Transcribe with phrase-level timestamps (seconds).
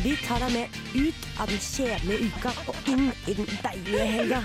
[0.00, 4.38] Vi tar deg med ut av den kjedelige uka og inn i den deilige helga.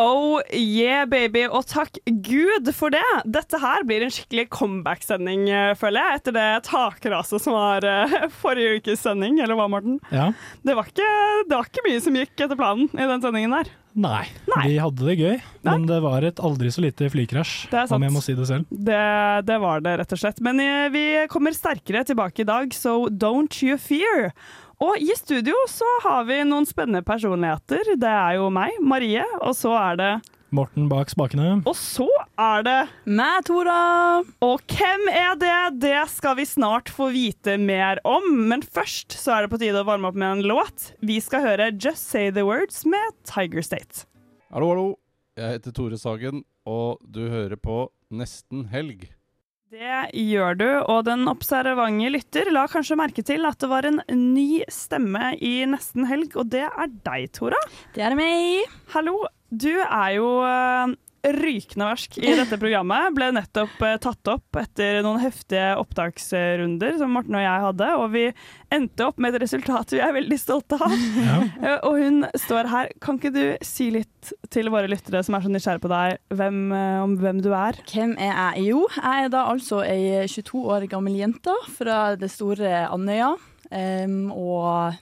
[0.00, 1.44] Oh yeah, baby.
[1.46, 3.04] Og takk Gud for det.
[3.30, 8.16] Dette her blir en skikkelig comeback-sending, eh, føler jeg, etter det takraset som var eh,
[8.42, 9.38] forrige ukes sending.
[9.38, 10.00] Eller hva, Morten?
[10.10, 10.32] Ja.
[10.66, 11.12] Det var, ikke,
[11.46, 13.70] det var ikke mye som gikk etter planen i den sendingen der.
[13.92, 14.62] Nei, Nei.
[14.70, 15.34] vi hadde det gøy,
[15.68, 18.70] men det var et aldri så lite flykrasj, er om jeg må si det selv.
[18.72, 19.00] Det,
[19.48, 20.40] det var det, rett og slett.
[20.44, 24.30] Men eh, vi kommer sterkere tilbake i dag, so don't you fear.
[24.82, 27.94] Og i studio så har vi noen spennende personligheter.
[28.00, 30.12] Det er jo meg, Marie, og så er det
[30.52, 31.62] Morten bak spakene.
[31.64, 32.04] Og så
[32.36, 34.20] er det Meg, Tora.
[34.44, 35.54] Og hvem er det?
[35.80, 38.26] Det skal vi snart få vite mer om.
[38.50, 40.90] Men først så er det på tide å varme opp med en låt.
[41.00, 44.04] Vi skal høre Just Say The Words med Tiger State.
[44.52, 44.86] Hallo, hallo.
[45.40, 49.08] Jeg heter Tore Sagen, og du hører på Nesten helg.
[49.72, 54.02] Det gjør du, og den observante lytter la kanskje merke til at det var en
[54.12, 57.56] ny stemme i nesten helg, og det er deg, Tora.
[57.96, 58.68] Det er meg.
[58.92, 59.22] Hallo.
[59.52, 60.92] Du er jo eh,
[61.36, 63.12] rykende versk i dette programmet.
[63.14, 68.06] Ble nettopp eh, tatt opp etter noen heftige opptaksrunder som Morten og jeg hadde, og
[68.14, 68.22] vi
[68.72, 70.96] endte opp med et resultat vi er veldig stolte av.
[71.20, 71.36] Ja.
[71.62, 72.88] Eh, Og hun står her.
[73.04, 76.58] Kan ikke du si litt til våre lyttere som er så nysgjerrige på deg, hvem,
[77.04, 77.76] om hvem du er?
[77.92, 78.64] Hvem er jeg?
[78.72, 83.34] Jo, jeg er da altså ei 22 år gammel jente fra det store Andøya.
[83.72, 84.96] Um, og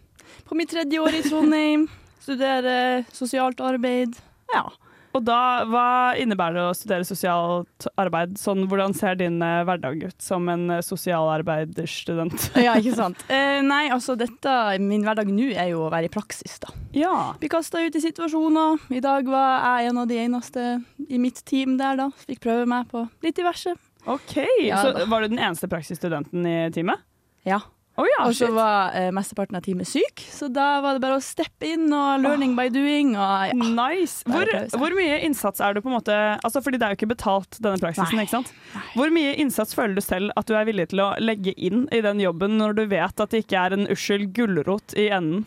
[0.49, 1.87] på mitt tredje år i Trondheim.
[2.21, 4.19] Studerer sosialt arbeid.
[4.55, 4.69] Ja.
[5.11, 8.37] Og da, Hva innebærer det å studere sosialt arbeid?
[8.39, 12.51] Sånn, hvordan ser din eh, hverdag ut som en eh, sosialarbeiderstudent?
[12.67, 13.25] ja, ikke sant.
[13.41, 14.53] Eh, nei, altså dette,
[14.83, 16.71] min hverdag nå er jo å være i praksis, da.
[16.95, 17.15] Ja.
[17.41, 18.81] Blir kasta ut i situasjoner.
[18.95, 20.65] I dag var jeg en av de eneste
[21.09, 22.09] i mitt team der, da.
[22.27, 23.75] Fikk prøve meg på litt diverse.
[24.07, 24.37] OK.
[24.67, 25.07] Ja, så da.
[25.11, 27.03] var du den eneste praksisstudenten i teamet?
[27.49, 27.63] Ja.
[28.01, 31.19] Å ja, Og så var eh, mesteparten av teamet syk, så da var det bare
[31.19, 33.13] å steppe inn og learning by doing.
[33.17, 33.57] Og, ja.
[33.77, 34.25] Nice.
[34.29, 34.49] Hvor,
[34.81, 37.59] hvor mye innsats er du på en måte Altså Fordi det er jo ikke betalt,
[37.63, 38.17] denne praksisen.
[38.17, 38.27] Nei.
[38.27, 38.53] ikke sant?
[38.95, 42.03] Hvor mye innsats føler du selv at du er villig til å legge inn i
[42.05, 45.45] den jobben, når du vet at det ikke er en uskyld gulrot i enden?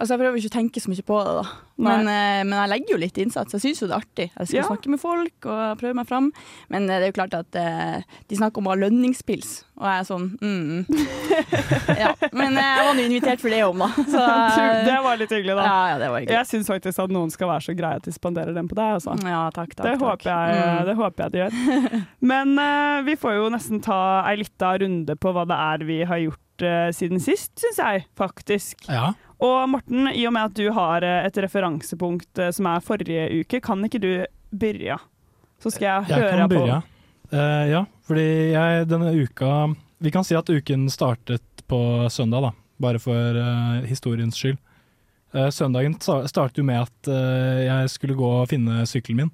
[0.00, 1.44] Altså, jeg prøver ikke å tenke så mye på det, da.
[1.80, 3.52] Men, eh, men jeg legger jo litt innsats.
[3.56, 4.26] Jeg syns jo det er artig.
[4.36, 4.66] Jeg skal Ja.
[4.68, 6.28] snakke med folk og prøve meg fram.
[6.70, 9.88] Men eh, det er jo klart at eh, de snakker om å ha lønningspils, og
[9.88, 10.84] jeg er sånn mm.
[12.04, 12.12] ja.
[12.36, 13.88] Men eh, jeg var nå invitert for det om, da.
[14.14, 15.64] Så, eh, det var litt hyggelig, da.
[15.66, 16.36] ja, ja, det var hyggelig.
[16.38, 18.98] Jeg syns faktisk at noen skal være så greie at de spanderer den på deg.
[19.00, 19.16] Altså.
[19.26, 19.86] Ja, takk, takk.
[19.88, 20.06] Det, takk.
[20.06, 20.84] håper jeg, Mm.
[20.86, 22.04] det håper jeg de gjør.
[22.32, 24.00] Men eh, vi får jo nesten ta
[24.30, 26.38] ei lita runde på hva det er vi har gjort
[26.92, 28.82] siden sist, syns jeg faktisk.
[28.92, 29.14] Ja.
[29.40, 33.28] Og Morten, i og med at du har eh, et referansepunkt eh, som er forrige
[33.40, 34.10] uke, kan ikke du
[34.52, 34.98] begynne?
[35.60, 36.54] Så skal jeg, høre Jeg kan på.
[36.54, 36.80] begynne.
[37.30, 39.52] Eh, ja, fordi jeg denne uka
[40.02, 41.80] Vi kan si at uken startet på
[42.10, 42.50] søndag, da.
[42.80, 44.56] Bare for uh, historiens skyld.
[45.36, 49.32] Uh, søndagen startet jo med at uh, jeg skulle gå og finne sykkelen min.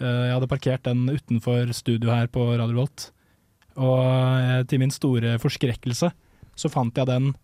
[0.00, 3.10] Jeg hadde parkert den utenfor studio her på Radio Volt.
[3.76, 6.08] Og til min store forskrekkelse
[6.56, 7.34] så fant jeg den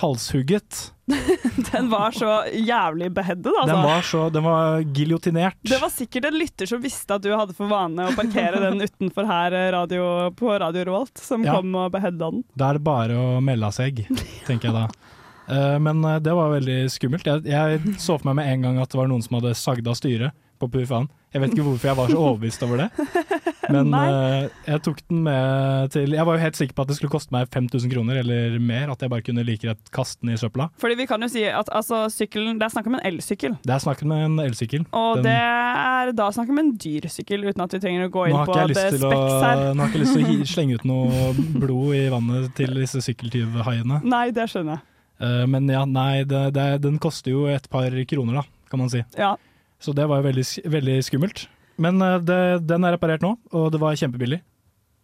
[0.00, 0.92] halshugget.
[1.72, 3.66] Den var så jævlig beheadet, altså.
[3.74, 5.56] Den var så Den var giljotinert.
[5.68, 8.80] Det var sikkert en lytter som visste at du hadde for vane å parkere den
[8.86, 10.06] utenfor her eh, radio,
[10.38, 11.58] på Radio Revolt, som Ja.
[11.58, 12.44] kom og beheada den.
[12.56, 14.04] Da er det bare å melde seg,
[14.48, 14.86] tenker jeg da.
[15.52, 17.26] Eh, men eh, det var veldig skummelt.
[17.26, 19.88] Jeg, jeg så for meg med en gang at det var noen som hadde sagd
[19.90, 20.30] av styret
[20.62, 21.10] på PUFA-en.
[21.32, 22.88] Jeg vet ikke hvorfor jeg var så overbevist over det,
[23.72, 26.96] men eh, jeg tok den med til Jeg var jo helt sikker på at det
[26.98, 30.34] skulle koste meg 5000 kroner eller mer, at jeg bare kunne like rett kaste den
[30.34, 30.68] i søpla.
[30.82, 33.56] Fordi vi kan jo si at altså, sykkelen Det er snakk om en elsykkel.
[33.64, 34.84] Det er snakk om en elsykkel.
[34.92, 38.12] Og Den- det er da snakk om en dyr sykkel, uten at vi trenger å
[38.12, 39.62] gå inn på det speks her.
[39.72, 41.32] nå har ikke jeg lyst til å slenge ut noe
[41.64, 44.02] blod i vannet til disse sykkeltyvhaiene.
[44.14, 44.88] Nei, det skjønner jeg.
[45.22, 48.90] Uh, men ja, nei, det, det, den koster jo et par kroner, da, kan man
[48.90, 49.04] si.
[49.14, 49.36] Ja.
[49.82, 51.44] Så det var jo veldig, veldig skummelt.
[51.82, 52.40] Men eh, det,
[52.70, 54.40] den er reparert nå, og det var kjempebillig.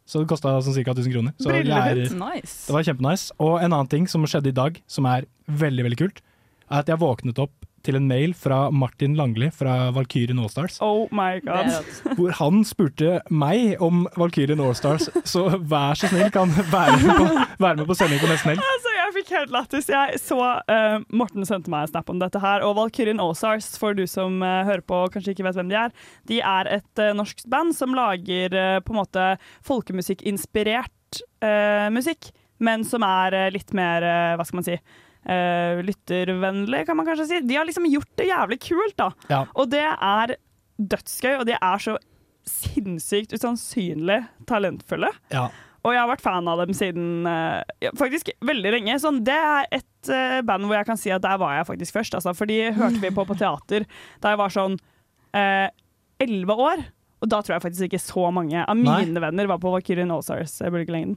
[0.08, 0.94] Så det kosta sånn ca.
[0.94, 1.34] 1000 kroner.
[1.36, 2.62] Så er, Nice.
[2.64, 3.34] det var kjempenice.
[3.44, 6.22] Og en annen ting som skjedde i dag, som er veldig veldig kult,
[6.68, 7.52] er at jeg våknet opp
[7.86, 11.68] til en mail fra Martin Langli fra Valkyrien Allstars, Oh my god.
[12.18, 17.28] hvor han spurte meg om Valkyrien Allstars, så vær så snill kan være med på,
[17.62, 18.64] være med på sending på nesten helg.
[19.18, 19.88] Fikk helt lættis.
[19.90, 23.96] Jeg så uh, Morten sendte meg en snap om dette her, og Valkyrien Ozars, for
[23.98, 25.94] du som uh, hører på og kanskje ikke vet hvem de er,
[26.30, 28.54] de er et uh, norsk band som lager
[28.86, 29.26] på en måte
[29.66, 31.20] folkemusikkinspirert
[31.94, 32.30] musikk,
[32.62, 34.04] men som er litt mer,
[34.36, 34.74] hva skal man si,
[35.88, 37.38] lyttervennlig, kan man kanskje si.
[37.48, 39.08] De har liksom gjort det jævlig kult, da.
[39.30, 39.40] Ja.
[39.56, 40.34] Og det er
[40.76, 41.96] dødsgøy, og de er så
[42.48, 44.20] sinnssykt usannsynlig
[44.50, 45.10] talentfulle.
[45.32, 45.48] Ja.
[45.86, 47.26] Og jeg har vært fan av dem siden
[47.84, 48.96] ja, faktisk veldig lenge.
[49.02, 51.98] Sånn, det er et uh, band hvor jeg kan si at der var jeg faktisk
[52.00, 52.16] først.
[52.18, 53.86] Altså, for de hørte vi på på teater
[54.22, 54.74] da jeg var sånn
[55.36, 55.68] eh,
[56.22, 56.82] elleve år.
[57.20, 59.04] Og da tror jeg faktisk ikke så mange av Nei.
[59.04, 61.16] mine venner var på Valkyrien Allstars-bølgelengden.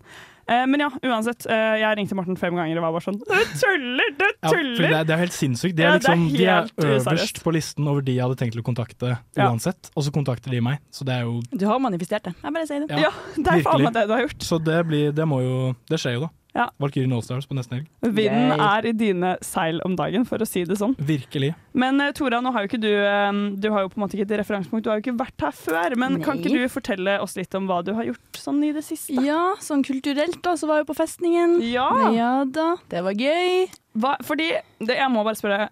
[0.49, 1.45] Eh, men ja, uansett.
[1.45, 3.29] Eh, jeg ringte Morten fem ganger og var bare sånn Du
[3.61, 4.09] tuller!
[4.17, 4.81] Du Ja, tuller!
[4.81, 5.75] det, er- det er helt sinnssykt.
[5.77, 8.39] De Ja, er, det er liksom, de er øverst på listen over de jeg hadde
[8.41, 9.47] tenkt å kontakte Ja.
[9.47, 10.79] uansett, og så kontakter de meg.
[10.91, 12.33] Så det er jo Du har manifestert det.
[12.43, 12.89] Jeg bare sier det.
[12.97, 14.41] Ja, ja, det er faen meg det du har gjort.
[14.41, 16.29] Så det blir Det må jo Det skjer jo, da.
[16.53, 16.65] Ja.
[16.83, 17.85] Valkyrien Allstars på nesten helg.
[18.03, 18.63] Vinden Yay.
[18.65, 20.97] er i dine seil om dagen, for å si det sånn.
[20.99, 21.53] Virkelig.
[21.71, 23.29] Men eh, Tora, nå har jo ikke du eh,
[23.63, 25.55] Du har jo på en måte ikke et referansepunkt, du har jo ikke vært her
[25.55, 25.95] før.
[26.01, 28.83] Men kan ikke du fortelle oss litt om hva du har gjort sånn i det
[28.83, 29.15] siste?
[29.23, 31.59] Ja, sånn kulturelt da, så var jeg på festningen.
[31.71, 31.87] Ja!
[32.11, 33.69] Ja da, det var gøy.
[33.95, 34.51] Hva, fordi
[34.83, 35.69] det, Jeg må bare spørre.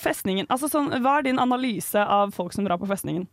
[0.00, 3.28] Festningen, altså sånn, Hva er din analyse av folk som drar på festningen?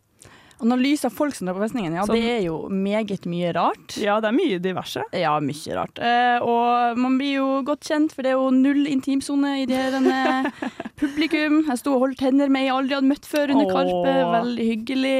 [0.62, 3.96] Analyse av folk som drar på festningen, ja, Sånn- det er jo meget mye rart.
[3.98, 5.02] Ja, det er mye diverse.
[5.12, 5.98] Ja, mye rart.
[5.98, 9.82] Eh, og man blir jo godt kjent, for det er jo null intimsone i det
[9.96, 10.52] denne
[11.02, 11.64] publikum.
[11.66, 13.74] Jeg sto og holdt hender med ei jeg aldri hadde møtt før under Åh.
[13.74, 14.14] Karpe.
[14.38, 15.18] Veldig hyggelig.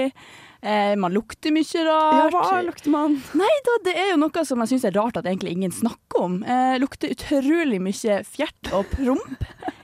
[0.62, 2.14] Eh, man lukter mye rart.
[2.20, 3.16] Ja, hva lukter man?
[3.34, 6.22] Nei da, det er jo noe som jeg syns er rart at egentlig ingen snakker
[6.22, 6.36] om.
[6.46, 9.42] Eh, lukter utrolig mye fjert og promp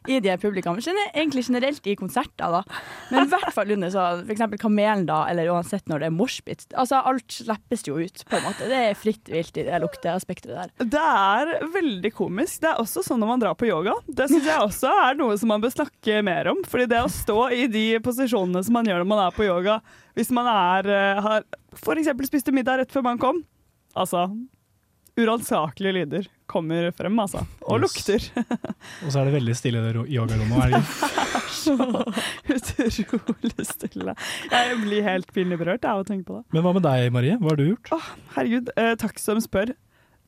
[0.09, 0.79] i de publikum.
[1.13, 2.63] Egentlig generelt i konserter, da.
[3.13, 6.17] Men i hvert fall under så, for eksempel Kamelen, da, eller uansett når det er
[6.17, 6.67] moshpit.
[6.75, 8.69] Altså, alt slippes jo ut, på en måte.
[8.71, 10.73] Det er fritt vilt i det lukteaspektet der.
[10.83, 12.63] Det er veldig komisk.
[12.65, 13.99] Det er også sånn når man drar på yoga.
[14.09, 16.65] Det syns jeg også er noe som man bør snakke mer om.
[16.69, 19.81] Fordi det å stå i de posisjonene som man gjør når man er på yoga,
[20.19, 21.45] hvis man er, eh, har
[21.79, 22.11] f.eks.
[22.27, 23.45] spiste middag rett før man kom
[23.99, 24.27] Altså
[25.19, 27.43] uransakelige lyder kommer frem, altså.
[27.69, 27.83] Og Yes.
[27.85, 28.29] lukter.
[29.05, 30.79] Og så er det veldig stille i yogarommet.
[32.49, 34.15] utrolig stille.
[34.51, 36.47] Jeg blir helt pinlig berørt av å tenke på det.
[36.55, 37.37] Men hva med deg, Marie?
[37.43, 37.93] Hva har du gjort?
[38.37, 39.75] Herregud, eh, takk som spør.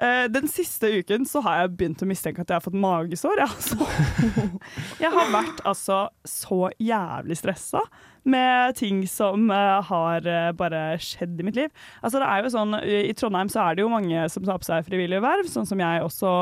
[0.00, 3.43] Eh, den siste uken så har jeg begynt å mistenke at jeg har fått magesår.
[3.43, 4.38] Jeg, altså.
[5.02, 7.85] jeg har vært altså så jævlig stressa
[8.25, 11.85] med ting som eh, har eh, bare skjedd i mitt liv.
[12.00, 14.70] Altså det er jo sånn, I Trondheim så er det jo mange som tar på
[14.70, 16.35] seg frivillige verv, sånn som jeg også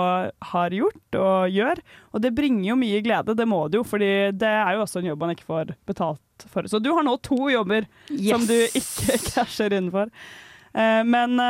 [0.54, 1.82] har gjort og gjør.
[2.14, 5.02] Og det bringer jo mye glede, det må det jo, fordi det er jo også
[5.02, 6.70] en jobb man ikke får betalt for.
[6.70, 10.14] Så du har nå to jobber som du ikke casher innenfor.
[10.78, 11.40] Men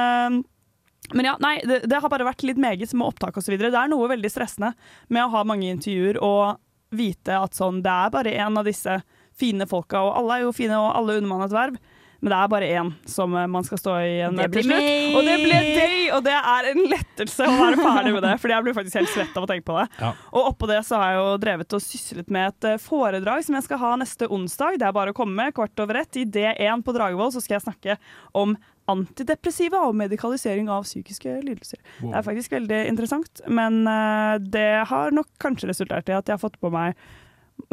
[1.14, 3.54] men ja, nei, det, det har bare vært litt meget med opptak osv.
[3.58, 4.72] Det er noe veldig stressende
[5.08, 6.58] med å ha mange intervjuer og
[6.94, 9.00] vite at sånn, det er bare én av disse
[9.38, 11.78] fine folka, og alle er jo fine, og alle unner man et verv.
[12.18, 14.86] Men det er bare én som eh, man skal stå i blir til slutt.
[15.14, 15.92] Og det ble deg!
[16.16, 19.12] Og det er en lettelse å være ferdig med det, Fordi jeg blir faktisk helt
[19.12, 19.84] svett av å tenke på det.
[20.00, 20.10] Ja.
[20.32, 23.54] Og oppå det så har jeg jo drevet og syslet med et eh, foredrag som
[23.58, 24.80] jeg skal ha neste onsdag.
[24.82, 26.18] Det er bare å komme kvart over ett.
[26.18, 27.98] I D1 på Dragvoll så skal jeg snakke
[28.34, 28.58] om
[28.88, 31.80] antidepressiva og medikalisering av psykiske lidelser.
[32.00, 32.10] Wow.
[32.10, 36.38] Det er faktisk veldig interessant, men eh, det har nok kanskje resultert i at jeg
[36.38, 36.98] har fått på meg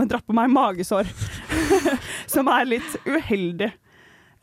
[0.10, 1.10] dratt på meg magesår,
[2.34, 3.72] som er litt uheldig.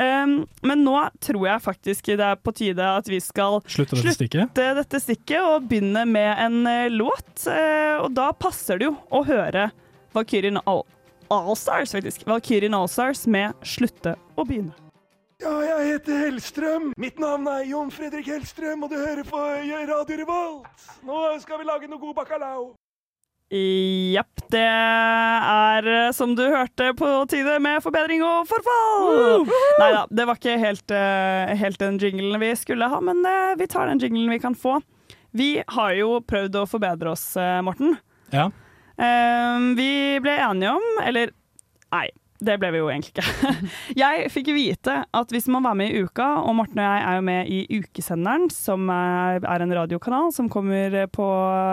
[0.03, 4.15] Um, men nå tror jeg faktisk det er på tide at vi skal Slutte dette
[4.17, 4.57] stikket?
[4.57, 7.45] dette stikket og begynne med en uh, låt.
[7.45, 9.69] Uh, og da passer det jo å høre
[10.17, 12.27] Valkyrien Allstars, faktisk.
[12.29, 14.82] Valkyrien Allstars med 'Slutte å begynne'.
[15.43, 16.93] Ja, jeg heter Hellstrøm.
[17.03, 19.41] Mitt navn er Jon Fredrik Hellstrøm, og du hører på
[19.91, 20.85] Radio Revolt.
[21.03, 22.69] Nå skal vi lage noe god bacalao.
[23.53, 24.45] Jepp.
[24.55, 29.45] det er eh, som du hørte på tide med forbedring og forfall.
[29.83, 33.53] Nei da, det var ikke helt, eh, helt den jinglen vi skulle ha, men eh,
[33.61, 34.79] vi tar den jinglen vi kan få.
[35.37, 37.27] Vi har jo prøvd å forbedre oss,
[37.67, 37.99] Morten.
[38.33, 38.47] Ja.
[38.97, 41.35] Eh, vi ble enige om, eller
[41.93, 42.07] nei,
[42.43, 43.55] det ble vi jo egentlig ikke.
[44.03, 47.19] Jeg fikk vite at hvis man var med i Uka, og Morten og jeg er
[47.19, 51.27] jo med i Ukesenderen, som er en radiokanal som kommer på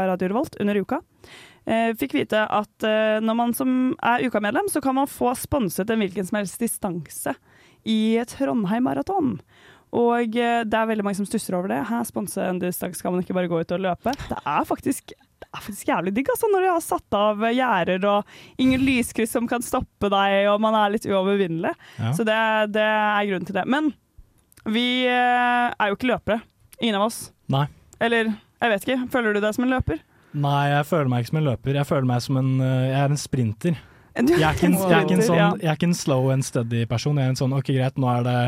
[0.10, 1.02] Radio Revolt under uka,
[1.66, 5.90] eh, fikk vite at eh, når man som er Uka-medlem, så kan man få sponset
[5.90, 7.36] en hvilken som helst distanse
[7.88, 9.38] i Trondheim Maraton.
[9.96, 11.82] Og eh, det er veldig mange som stusser over det.
[11.90, 14.14] Her sponse en distanse, skal man ikke bare gå ut og løpe.
[14.30, 15.16] Det er faktisk,
[15.56, 19.48] er faktisk jævlig digg, altså, når de har satt av gjerder og ingen lyskryss som
[19.50, 21.74] kan stoppe deg, og man er litt uovervinnelig.
[21.98, 22.14] Ja.
[22.18, 22.38] Så det,
[22.76, 23.66] det er grunnen til det.
[23.70, 23.92] Men
[24.70, 26.42] vi eh, er jo ikke løpere,
[26.80, 27.20] ingen av oss.
[27.50, 27.66] Nei.
[28.04, 30.02] Eller, jeg vet ikke, føler du deg som en løper?
[30.38, 31.78] Nei, jeg føler meg ikke som en løper.
[31.80, 33.80] Jeg føler meg som en eh, Jeg er en sprinter.
[34.20, 36.82] Jeg er ikke en, jeg er en, sånn, jeg er ikke en slow and steady
[36.90, 37.16] person.
[37.22, 38.40] Jeg er en sånn OK, greit, nå er det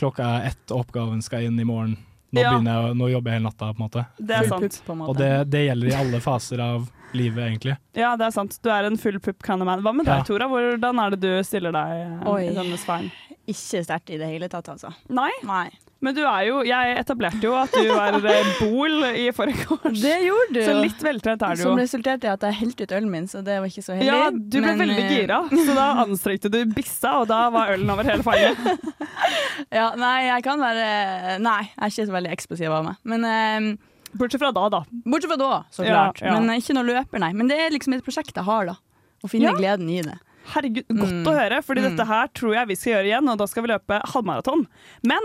[0.00, 1.94] klokka er ett, og oppgaven skal inn i morgen.
[2.30, 2.52] Nå, Ja.
[2.58, 4.04] jeg, nå jobber jeg hele natta, på en måte.
[4.18, 4.82] Det er sant.
[4.88, 7.76] Og det, det gjelder i alle faser av livet, egentlig.
[7.96, 8.58] Ja, det er sant.
[8.62, 9.82] Du er en full pupp kind of man.
[9.82, 10.18] Hva med Ja.
[10.18, 10.48] deg, Tora?
[10.50, 12.42] Hvordan er det du stiller deg eh, Oi.
[12.50, 13.10] i denne sfæren?
[13.46, 14.90] Ikke sterkt i det hele tatt, altså.
[15.08, 15.30] Nei?
[15.46, 15.68] Nei.
[16.04, 19.96] Men du er jo Jeg etablerte jo at du var eh, bol i forgårs.
[20.02, 20.60] Det gjorde du.
[20.66, 21.70] Så litt veltrent er du jo.
[21.70, 24.10] Som resulterte i at jeg helte ut ølen min, så det var ikke så heldig.
[24.10, 27.72] Ja, du ble men, veldig eh, gira, så da anstrengte du bissa, og da var
[27.76, 28.60] ølen over hele fanget.
[29.72, 32.98] Ja, nei, jeg kan være Nei, jeg er ikke så veldig eksplosiv av meg.
[33.08, 33.70] Men eh,
[34.14, 34.84] Bortsett fra da, da.
[35.04, 36.20] Bortsett fra da, så klart.
[36.22, 36.38] ja.
[36.38, 37.32] Men eh, ikke noe løper, nei.
[37.32, 38.76] Men det er liksom et prosjekt jeg har, da.
[39.24, 39.54] Å finne Ja.
[39.56, 40.18] gleden i det.
[40.46, 41.24] Herregud, godt Mm.
[41.26, 41.96] å høre, fordi Mm.
[41.96, 44.66] dette her tror jeg vi skal gjøre igjen, og da skal vi løpe halvmaraton.
[45.02, 45.22] Men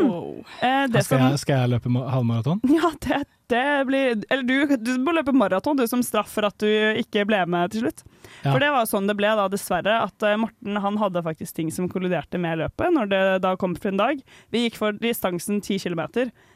[0.61, 2.59] eh, det Skal som jeg, skal jeg løpe halvmaraton?
[2.65, 6.58] Ja, det, det blir Eller du, du må løpe maraton, du, som straff for at
[6.62, 6.67] du
[7.01, 8.03] ikke ble med til slutt.
[8.41, 8.51] Ja.
[8.53, 9.98] For det var sånn det ble, da, dessverre.
[10.08, 13.75] At eh, Morten han hadde faktisk ting som kolliderte med løpet når det da kom
[13.75, 14.22] for en dag.
[14.53, 16.03] Vi gikk for distansen 10 km.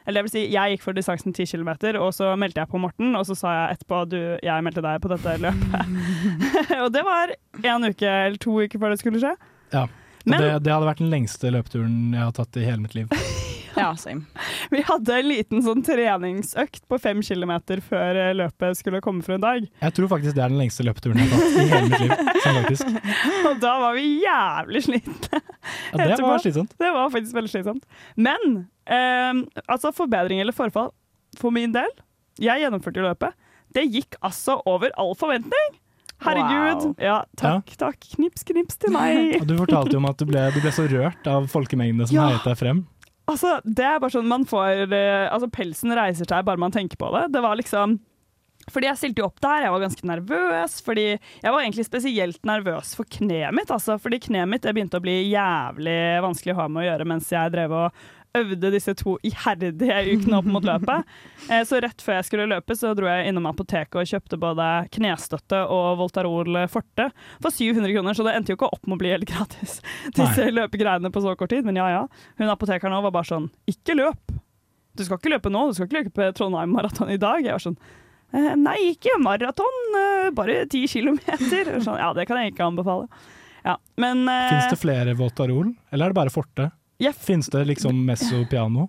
[0.06, 2.82] Eller det vil si, jeg gikk for distansen 10 km, og så meldte jeg på
[2.82, 5.94] Morten, og så sa jeg etterpå du, jeg meldte deg på dette løpet.
[6.84, 7.34] og det var
[7.66, 9.34] en uke eller to uker før det skulle skje.
[9.74, 9.88] Ja.
[10.26, 12.96] Og Men- det, det hadde vært den lengste løpeturen jeg har tatt i hele mitt
[12.98, 13.12] liv.
[13.78, 14.24] Ja, same.
[14.74, 19.36] Vi hadde en liten sånn treningsøkt på fem kilometer før eh, løpet skulle komme for
[19.38, 19.68] en dag.
[19.84, 22.16] Jeg tror faktisk det er den lengste løpeturen jeg har tatt i hele mitt liv.
[22.46, 22.92] Sånn faktisk.
[23.52, 25.42] Og da var vi jævlig slitne.
[25.42, 26.28] Ja, det etterpå.
[26.32, 26.76] var slitsomt.
[26.82, 27.88] Det var faktisk veldig slitsomt.
[28.16, 28.46] Men
[28.86, 30.92] eh, altså forbedring eller forfall
[31.40, 31.90] for min del.
[32.42, 33.36] Jeg gjennomførte løpet.
[33.76, 35.74] Det gikk altså over all forventning.
[36.24, 36.84] Herregud.
[36.86, 36.94] Wow.
[37.04, 38.06] Ja, takk, takk.
[38.16, 39.34] Knips, knips til meg.
[39.42, 42.16] Og du fortalte jo om at du ble, du ble så rørt av folkemengdene som
[42.16, 42.28] Ja.
[42.32, 42.80] heiet deg frem.
[43.26, 47.00] Altså, det er bare sånn man får eh, Altså, pelsen reiser seg bare man tenker
[47.02, 47.28] på det.
[47.34, 48.00] Det var liksom
[48.72, 50.80] fordi jeg stilte jo opp der, jeg var ganske nervøs.
[50.86, 53.70] Fordi jeg var egentlig spesielt nervøs for kneet mitt.
[53.70, 57.08] Altså, fordi kneet mitt det begynte å bli jævlig vanskelig å ha med å gjøre
[57.12, 58.00] mens jeg drev og
[58.40, 61.06] øvde disse to iherdige ukene opp mot løpet.
[61.46, 64.66] Eh, Så rett før jeg skulle løpe, så dro jeg innom apoteket og kjøpte både
[64.96, 67.12] knestøtte og Voltarol Forte
[67.44, 69.76] for 700 kroner, så det endte jo ikke opp med å bli helt gratis,
[70.18, 71.68] disse løpegreiene på så kort tid.
[71.68, 72.00] Men ja ja.
[72.42, 74.34] Hun apotekeren òg var bare sånn Ikke løp!
[74.98, 77.44] Du skal ikke løpe nå, du skal ikke løpe Trondheim Maraton i dag.
[77.46, 77.78] Jeg var sånn
[78.34, 81.76] «Eh, Nei, ikke maraton, eh, bare ti kilometer.
[81.86, 83.06] Sånn, ja, det kan jeg ikke anbefale.
[83.66, 86.72] Ja, men Fins det flere Voltarol, eller er det bare Forte?
[87.02, 88.88] Jeg Fins det liksom Messo Piano?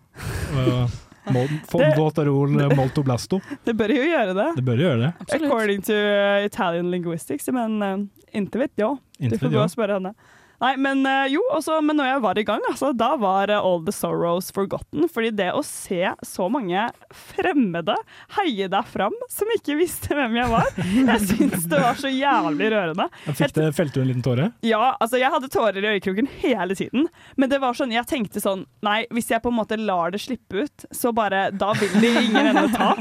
[1.71, 3.41] Fondotarol Mol Det- Molto Blasto?
[3.65, 4.47] det bør jo gjøre det.
[4.57, 5.13] Det bør gjøre det.
[5.41, 7.97] According to uh, Italian linguistics, men uh,
[8.37, 8.97] inte vet jeg.
[9.19, 10.15] Du får gå og spørre henne.
[10.63, 13.59] Nei, men uh, jo, også, men når jeg var i gang, altså, da var uh,
[13.61, 15.07] all the sorrows forgotten.
[15.13, 17.97] Fordi det å se så mange fremmede
[18.39, 20.71] heie deg fram, som ikke visste hvem jeg var,
[21.11, 23.09] jeg syns det var så jævlig rørende.
[23.29, 24.51] Fikk det, felte du en liten tåre?
[24.67, 27.11] Ja, altså jeg hadde tårer i øyekroken hele tiden.
[27.37, 30.21] Men det var sånn, jeg tenkte sånn Nei, hvis jeg på en måte lar det
[30.23, 32.93] slippe ut, så bare Da vil de ingen ende ta.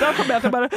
[0.00, 0.70] Da kommer jeg til å bare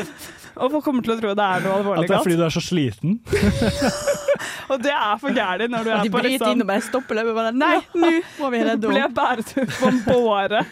[0.58, 2.06] Og folk kommer til å tro det er noe alvorlig galt.
[2.06, 3.18] At det er fordi du er så sliten?
[4.74, 6.86] Og det er for gærent når du er på liksom de bryter inn og bare
[6.86, 7.36] stopper løpet.
[7.38, 9.18] Bare, Nei, nå må vi redde ble henne.
[9.18, 10.64] båret ut på en båre.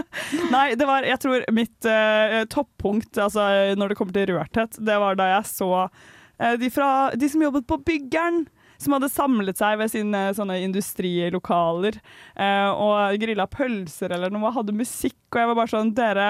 [0.54, 4.96] Nei, det var Jeg tror mitt uh, toppunkt altså, når det kommer til rørthet, det
[5.02, 8.46] var da jeg så uh, de, fra, de som jobbet på Byggeren.
[8.80, 14.72] Som hadde samlet seg ved sine sånne industrilokaler eh, og grilla pølser eller noe, hadde
[14.72, 16.28] musikk, og jeg var bare sånn Dere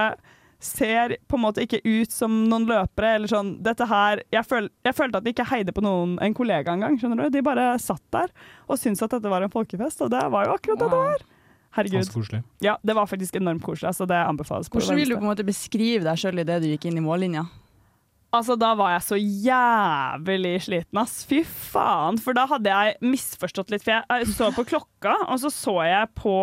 [0.60, 3.14] ser på en måte ikke ut som noen løpere.
[3.16, 6.34] eller sånn, dette her, Jeg, føl, jeg følte at de ikke heide på noen, en
[6.36, 6.98] kollega engang.
[7.00, 7.30] skjønner du?
[7.38, 8.28] De bare satt der
[8.68, 11.24] og syntes at dette var en folkefest, og det var jo akkurat det det var.
[11.76, 12.04] Herregud.
[12.04, 12.42] Så koselig.
[12.60, 13.88] Ja, det var faktisk enormt koselig.
[13.92, 14.68] Altså, det anbefales.
[14.68, 16.98] på det Hvordan vil du på en måte beskrive deg sjøl idet du gikk inn
[16.98, 17.44] i mållinja?
[18.34, 21.24] Altså, da var jeg så jævlig sliten, ass.
[21.26, 22.18] Fy faen.
[22.22, 23.82] For da hadde jeg misforstått litt.
[23.86, 26.34] For jeg så på klokka, og så så jeg på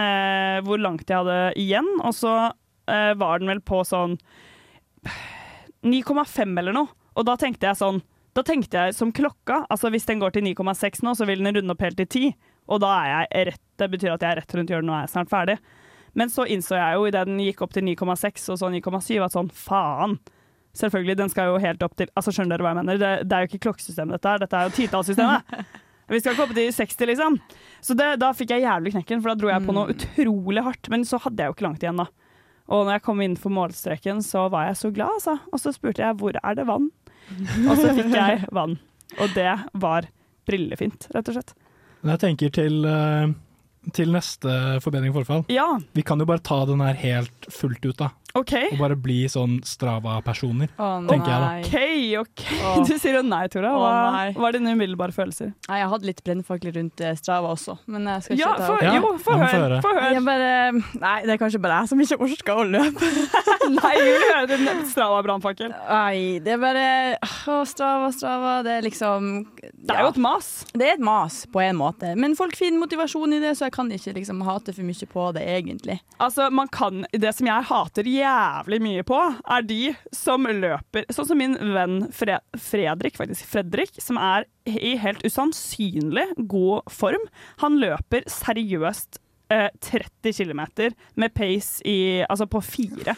[0.00, 2.34] eh, hvor langt jeg hadde igjen, og så
[2.90, 4.18] eh, var den vel på sånn
[5.84, 6.90] 9,5 eller noe.
[7.14, 8.02] Og da tenkte jeg sånn
[8.34, 9.60] Da tenkte jeg som klokka.
[9.70, 12.32] Altså Hvis den går til 9,6 nå, så vil den runde opp helt til 10.
[12.72, 15.04] Og da er jeg rett Det betyr at jeg er rett rundt hjørnet, nå er
[15.04, 15.58] jeg snart ferdig.
[16.14, 19.34] Men så innså jeg jo idet den gikk opp til 9,6 og så 9,7 at
[19.34, 20.18] sånn faen.
[20.74, 22.98] Selvfølgelig, den skal jo helt opp til Altså Skjønner dere hva jeg mener?
[22.98, 25.58] Det, det er jo ikke klokkesystemet dette her, dette er jo titallssystemet.
[26.10, 27.38] Vi skal opp til 60, liksom.
[27.80, 30.90] Så det, da fikk jeg jævlig knekken, for da dro jeg på noe utrolig hardt.
[30.92, 32.08] Men så hadde jeg jo ikke langt igjen, da.
[32.72, 35.36] Og når jeg kom inn for målstreken, så var jeg så glad, altså.
[35.52, 36.90] Og så spurte jeg hvor er det vann?
[37.68, 38.78] Og så fikk jeg vann.
[39.20, 40.08] Og det var
[40.48, 41.54] brillefint, rett og slett.
[42.02, 43.34] Men jeg tenker til, eh,
[43.96, 45.44] til neste forbedring og forfall.
[45.52, 45.68] Ja.
[45.96, 48.10] Vi kan jo bare ta den her helt fullt ut, da.
[48.34, 48.52] OK.
[48.72, 51.50] Og bare bli sånn Strava-personer, oh, tenker jeg da.
[51.60, 51.76] OK,
[52.24, 52.44] OK.
[52.58, 52.80] Oh.
[52.88, 53.70] Du sier jo nei, Tora.
[53.78, 54.24] Hva, nei.
[54.34, 55.52] hva er dine umiddelbare følelser?
[55.68, 58.66] Nei, jeg hadde litt brennfakler rundt eh, Strava også, men jeg skal ikke Ja, ta
[58.72, 58.82] for.
[58.82, 60.24] Ja, jo, få høre.
[60.26, 60.50] bare,
[60.98, 63.12] nei, det er kanskje bare jeg som ikke orker å løpe.
[63.74, 65.70] Nei, Julie, vil høre din Strava-brannfakkel.
[65.88, 66.84] Nei, det er bare
[67.22, 68.56] å, Strava, Strava.
[68.66, 70.50] Det er liksom Det er jo et mas.
[70.74, 72.10] Det er et mas, på en måte.
[72.20, 75.30] Men folk finner motivasjon i det, så jeg kan ikke liksom hate for mye på
[75.38, 76.00] det, egentlig.
[76.18, 79.18] Altså, man kan, Det som jeg hater jævlig mye på,
[79.54, 79.80] er de
[80.16, 83.46] som løper Sånn som min venn Fre Fredrik, faktisk.
[83.52, 87.24] Fredrik, som er i helt usannsynlig god form.
[87.62, 89.20] Han løper seriøst
[89.52, 90.64] eh, 30 km
[91.20, 93.14] med pace i, altså på fire.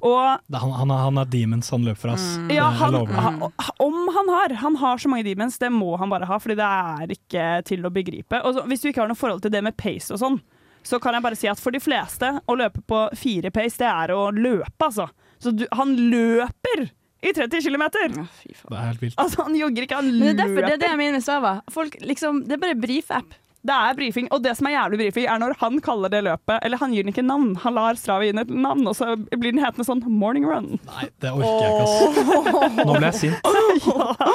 [0.00, 2.28] Og Han, han, er- han er demons han løper fra, oss.
[2.48, 3.42] Det- ja, han, han,
[3.84, 6.64] om han har Han har så mange demons, det må han bare ha, Fordi det
[6.64, 8.40] er ikke til å begripe.
[8.44, 10.40] Og så, hvis du ikke har noe forhold til det med pace og sånn,
[10.86, 13.88] så kan jeg bare si at for de fleste, å løpe på fire pace, det
[13.90, 15.08] er å løpe, altså.
[15.40, 16.86] Så du, han løper
[17.20, 17.84] i 30 km!
[18.00, 18.24] Ja.
[18.48, 19.18] Det er helt vilt.
[19.20, 20.24] Altså, han jogger ikke, han løper.
[20.24, 21.52] det er derfor det er det jeg mener med Strava.
[21.72, 23.36] Folk liksom, Det er bare brief-app.
[23.60, 26.62] Det er brifing, og det som er jævlig brifing, er når han kaller det løpet
[26.64, 29.10] Eller han gir den ikke navn, han lar Strava gi den et navn, og så
[29.20, 30.78] blir den hetende sånn Morning Run.
[30.88, 32.80] Nei, det orker jeg ikke, ass.
[32.88, 33.52] Nå ble jeg sint.
[33.84, 34.30] ja.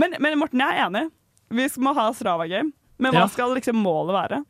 [0.00, 1.04] men, men Morten, jeg er enig.
[1.52, 2.72] Vi må ha Strava-game.
[2.96, 3.28] Men hva Ja.
[3.28, 4.40] skal liksom målet være?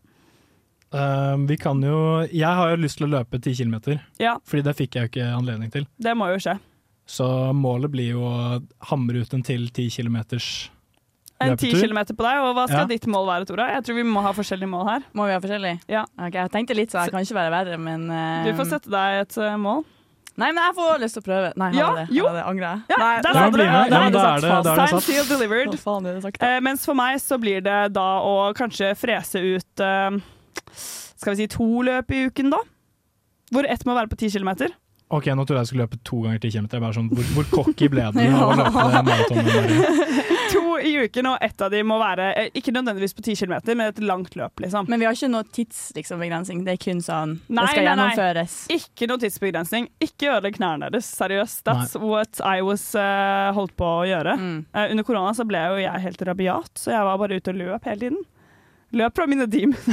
[0.95, 4.63] Eh, vi kan jo Jeg har jo lyst til å løpe 10 km, Ja, Fordi
[4.63, 5.87] det fikk jeg jo ikke anledning til.
[5.99, 6.59] det må jo skje.
[7.07, 10.17] Så målet blir jo å hamre ut en til 10 km
[11.39, 12.87] En 10 kilometer på deg, og hva skal Ja.
[12.87, 13.67] ditt mål være, Tora?
[13.75, 15.03] Jeg tror vi må ha forskjellige mål her.
[15.13, 15.81] Må vi ha forskjellige?
[15.87, 16.05] Ja.
[16.19, 18.89] Ok, jeg tenkte litt så jeg kan ikke være verre, men uh, Du får sette
[18.89, 19.85] deg et uh, mål.
[20.39, 21.53] Nei, men jeg får lyst til å prøve.
[21.57, 22.09] Nei, Ja, har det?
[22.17, 22.25] jo.
[22.27, 22.45] Har det?
[22.45, 22.83] Angrer jeg?
[22.89, 23.65] Ja, Nei, der Ja, sa bli.
[23.65, 24.91] Ja, men da er det, da er det satt.
[24.91, 25.03] satt.
[25.03, 25.79] seal delivered.
[25.81, 26.43] Faen det sagt?
[26.43, 29.85] Eh, mens for meg så blir det da å kanskje frese ut
[31.17, 32.63] Skal vi si to løp i uken, da?
[33.55, 34.75] Hvor ett må være på 10 km.
[35.07, 36.67] Ok, nå trodde jeg skulle løpe to ganger 10 km.
[36.73, 38.27] Jeg bare sånn, hvor, hvor cocky ble den?
[38.35, 39.03] ja.
[39.07, 40.25] det?
[40.47, 43.55] To i uken, og ett av de må være eh, ikke nødvendigvis på 10 km,
[43.73, 44.87] men et langt løp, liksom.
[44.91, 46.63] Men vi har ikke noe tidsbegrensning.
[46.67, 47.89] Det er kun sånn Nei, det skal nei, nei.
[47.89, 48.57] gjennomføres.
[48.77, 49.89] Ikke noe tidsbegrensning.
[50.03, 51.11] Ikke ødelegg knærne deres.
[51.19, 51.63] Seriøst.
[51.67, 54.37] That's what I was uh, holdt på å gjøre.
[54.39, 54.57] Mm.
[54.71, 57.63] Uh, under korona så ble jo jeg helt rabiat, så jeg var bare ute og
[57.63, 58.25] løp hele tiden.
[58.97, 59.85] Løp fra mine demons.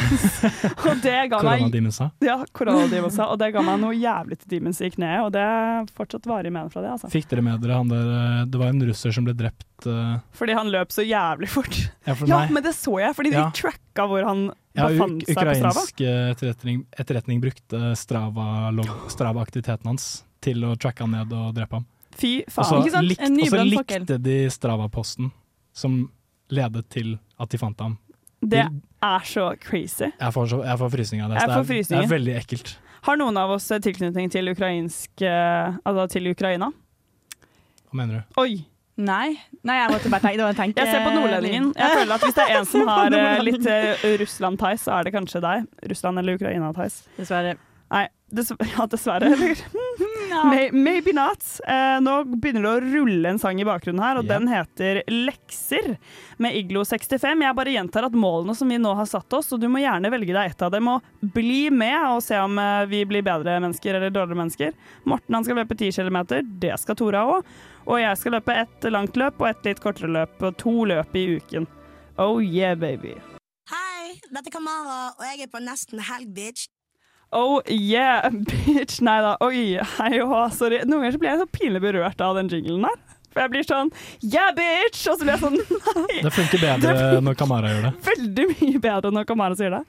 [0.88, 2.08] og det ga meg Koronadimensa.
[2.24, 5.90] ja, koronadimensa, og det ga meg noe jævlig til demons i kneet, og det er
[5.98, 6.94] fortsatt varig med fra det.
[6.96, 7.12] altså.
[7.14, 10.18] Fikk dere med dere han der eh, Det var en russer som ble drept uh...
[10.40, 11.80] Fordi han løp så jævlig fort.
[12.08, 13.50] Ja, for Ja, men det så jeg, fordi de Ja.
[13.56, 15.74] tracka hvor han Ja, befant seg på Strava.
[15.84, 20.08] ukrainsk eh, etterretning, etterretning brukte Strava-aktiviteten Strava-aktiviteten hans
[20.44, 21.86] til å tracke han ned og drepe ham.
[22.14, 22.66] Fy faen.
[22.66, 23.08] Også, Ikke sant?
[23.10, 25.32] likt, En og så likte de Strava-posten
[25.74, 26.04] som
[26.54, 27.96] ledet til at de fant ham.
[28.50, 28.64] Det
[29.04, 30.10] er så crazy.
[30.20, 31.40] Jeg får, så, jeg får frysninger av det.
[31.40, 32.76] Det, er, det er veldig ekkelt.
[33.04, 36.70] Har noen av oss eh, tilknytning til ukrainsk eh, Altså til Ukraina?
[37.90, 38.38] Hva mener du?
[38.44, 38.64] Oi!
[38.94, 39.34] Nei.
[39.66, 40.54] Nei, jeg måtte bare tenke.
[40.56, 41.72] Tenke Jeg ser på nordlendingen.
[41.74, 43.70] Jeg føler at Hvis det er en som har eh, litt
[44.22, 45.66] Russland-ties, så er det kanskje deg.
[45.92, 47.00] Russland eller Ukraina-ties.
[47.18, 47.56] Dessverre.
[47.94, 49.26] Nei, dess ja, dessverre.
[49.34, 49.58] Eller?
[50.50, 51.44] May, maybe not.
[51.68, 54.40] Eh, nå begynner det å rulle en sang i bakgrunnen her, og yeah.
[54.40, 55.96] den heter 'Lekser'
[56.42, 57.44] med Iglo65.
[57.46, 60.12] Jeg bare gjentar at målene som vi nå har satt oss, og du må gjerne
[60.14, 63.60] velge deg ett av dem, og bli med og se om eh, vi blir bedre
[63.60, 64.74] mennesker eller dårligere mennesker.
[65.10, 66.20] Morten han skal løpe 10 km,
[66.62, 67.54] det skal Tora òg.
[67.84, 71.16] Og jeg skal løpe ett langt løp og ett litt kortere løp, og to løp
[71.20, 71.68] i uken.
[72.22, 73.18] Oh yeah, baby.
[73.72, 76.70] Hei, dette er Kamara, og jeg er på nesten helg, bitch.
[77.34, 79.02] Oh yeah, bitch.
[79.06, 79.36] Nei da.
[79.44, 80.84] Oi, hei og hå, sorry.
[80.86, 83.02] Noen ganger så blir jeg så pinlig berørt av den jinglen der.
[83.34, 83.90] For jeg blir sånn
[84.22, 85.08] yeah, bitch!
[85.10, 85.58] Og så blir jeg sånn
[86.04, 86.20] nei.
[86.22, 87.94] Det funker bedre når Kamara gjør det.
[88.12, 89.82] Veldig mye bedre når Kamara sier det.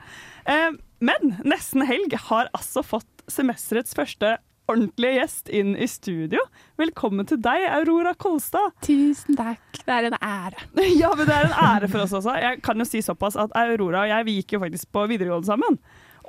[0.49, 0.71] Eh,
[1.05, 4.39] men Nesten Helg har altså fått semesterets første
[4.71, 6.41] ordentlige gjest inn i studio.
[6.81, 8.73] Velkommen til deg, Aurora Kolstad.
[8.87, 9.61] Tusen takk.
[9.85, 10.65] Det er en ære.
[10.97, 12.33] Ja, men det er en ære for oss også.
[12.41, 15.51] Jeg kan jo si såpass at Aurora og jeg vi gikk jo faktisk på videregående
[15.53, 15.77] sammen.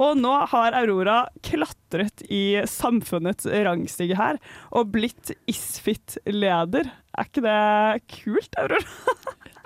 [0.03, 4.39] Og nå har Aurora klatret i samfunnets rangstige her
[4.75, 6.89] og blitt Isfit-leder.
[7.15, 7.59] Er ikke det
[8.11, 8.83] kult, Aurora?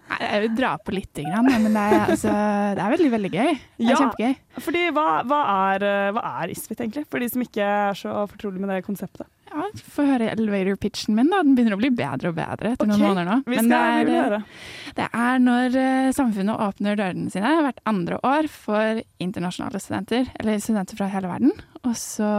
[0.09, 2.31] Nei, Jeg vil dra på litt, men det er, altså,
[2.77, 3.51] det er veldig, veldig gøy.
[3.77, 3.97] Det er Ja.
[3.99, 4.35] kjempegøy.
[4.65, 5.41] Fordi hva, hva,
[5.75, 5.85] er,
[6.17, 7.05] hva er Isfit, egentlig?
[7.09, 9.27] For de som ikke er så fortrolig med det konseptet.
[9.49, 11.29] Ja, Få høre elevator-pitchen min.
[11.31, 11.41] da.
[11.45, 13.37] Den begynner å bli bedre og bedre etter noen måneder nå.
[13.49, 14.39] Men det, er, høre.
[14.99, 20.61] det er når eh, samfunnet åpner dørene sine hvert andre år for internasjonale studenter, eller
[20.61, 21.53] studenter fra hele verden.
[21.87, 22.29] Og så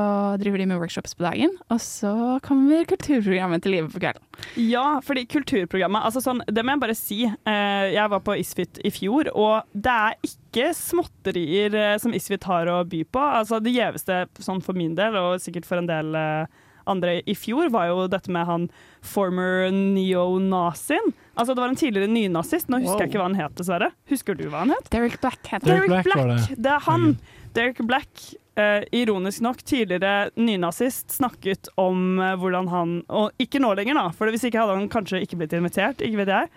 [0.41, 2.13] driver de med workshops på dagen, og så
[2.45, 4.23] kommer kulturprogrammet til live på kvelden.
[4.61, 7.21] Ja, fordi kulturprogrammet altså sånn, Det må jeg bare si.
[7.25, 12.45] Eh, jeg var på Isfit i fjor, og det er ikke småtterier eh, som Isfit
[12.49, 13.23] har å by på.
[13.41, 17.35] Altså Det gjeveste sånn for min del, og sikkert for en del eh, andre i
[17.35, 18.69] fjor, var jo dette med han
[19.03, 21.13] former neonazien.
[21.35, 23.01] Altså det var en tidligere nynazist, nå husker Wow.
[23.05, 23.91] jeg ikke hva han het, dessverre.
[24.11, 24.91] Husker du hva han het?
[24.93, 26.57] Derek Black het Derek Black Black, var det.
[26.59, 27.07] det er han.
[27.55, 33.73] Derek Black, eh, ironisk nok, tidligere nynazist, snakket om eh, hvordan han Og ikke nå
[33.75, 36.51] lenger, da, for hvis ikke hadde han kanskje ikke blitt invitert, ikke vet jeg.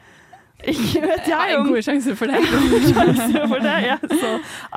[0.63, 2.39] Ikke vet jeg Ja, om gode sjanser for det.
[2.87, 3.97] Sjanser for det, ja.
[4.07, 4.29] Så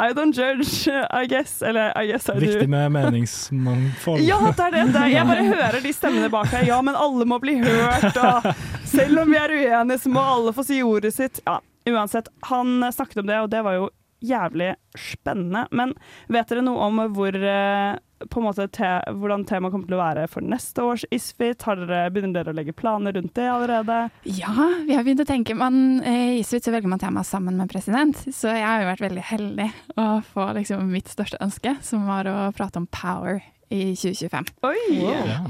[0.02, 1.60] I don't judge, I guess.
[1.62, 2.40] Eller I guess I do.
[2.46, 4.24] Viktig med meningsmangfold.
[4.26, 4.84] Ja, det er det.
[4.96, 6.66] det er, jeg bare hører de stemmene bak her.
[6.68, 8.18] Ja, men alle må bli hørt.
[8.18, 8.50] Og
[8.88, 11.40] selv om vi er uenige, så må alle få si ordet sitt.
[11.46, 11.60] Ja,
[11.92, 12.32] uansett.
[12.50, 13.88] Han snakket om det, og det var jo
[14.26, 15.66] jævlig spennende.
[15.76, 15.94] Men
[16.32, 20.02] vet dere noe om hvor eh, på en måte te hvordan temaet kommer til å
[20.02, 21.66] være for neste års ISFIT?
[21.66, 23.98] Dere, begynner dere å legge planer rundt det allerede?
[24.24, 24.54] Ja,
[24.86, 25.56] vi har begynt å tenke.
[25.58, 28.90] Man, eh, I Isfit så velger man tema sammen med president, så jeg har jo
[28.92, 29.68] vært veldig heldig
[30.00, 34.50] å få liksom mitt største ønske, som var å prate om power i 2025.
[34.66, 34.76] Oi!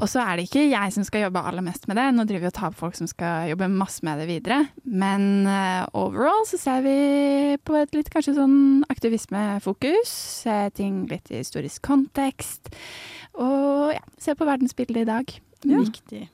[0.00, 2.46] Og så er det ikke jeg som skal jobbe aller mest med det, nå driver
[2.46, 4.60] vi og tar på folk som skal jobbe masse med det videre.
[4.84, 6.96] Men uh, overall så ser vi
[7.66, 10.14] på et litt kanskje sånn aktivismefokus,
[10.46, 12.72] se ting litt i historisk kontekst,
[13.36, 15.36] og ja, se på verdensbildet i dag.
[15.66, 15.80] Ja.
[15.82, 16.26] Viktig.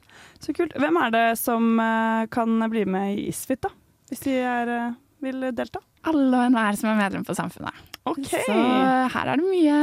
[0.43, 0.75] Så kult.
[0.79, 3.73] Hvem er det som uh, kan bli med i ISFIT, da?
[4.11, 5.83] Hvis de er, uh, vil delta?
[6.11, 7.92] Alle og enhver som er medlem på Samfunnet.
[8.09, 8.27] Ok.
[8.33, 8.55] Så
[9.15, 9.77] her er det mye,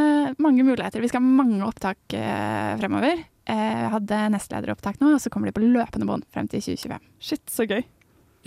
[0.44, 1.00] mange muligheter.
[1.04, 3.22] Vi skal ha mange opptak eh, fremover.
[3.50, 7.00] Eh, Jeg hadde nestlederopptak nå, og så kommer de på løpende bånd frem til 2025.
[7.24, 7.82] Shit, så gøy.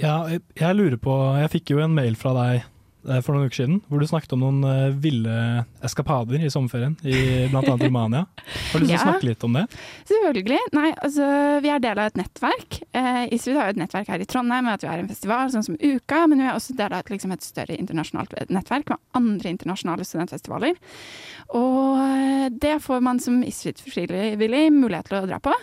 [0.01, 2.63] Ja, jeg, jeg lurer på Jeg fikk jo en mail fra deg
[3.03, 5.35] for noen uker siden hvor du snakket om noen eh, ville
[5.85, 7.75] eskapader i sommerferien, i bl.a.
[7.81, 8.25] Romania.
[8.73, 9.65] Har du lyst til å snakke litt om det?
[10.09, 10.61] Selvfølgelig.
[10.77, 11.29] Nei, altså,
[11.65, 12.79] vi er del av et nettverk.
[12.95, 15.53] Eh, ISVID har jo et nettverk her i Trondheim med at vi har en festival
[15.53, 18.95] sånn som Uka, men vi er også del av et, liksom, et større internasjonalt nettverk
[18.95, 20.79] med andre internasjonale studentfestivaler.
[21.59, 25.55] Og eh, det får man som ISVID-frivillig mulighet til å dra på.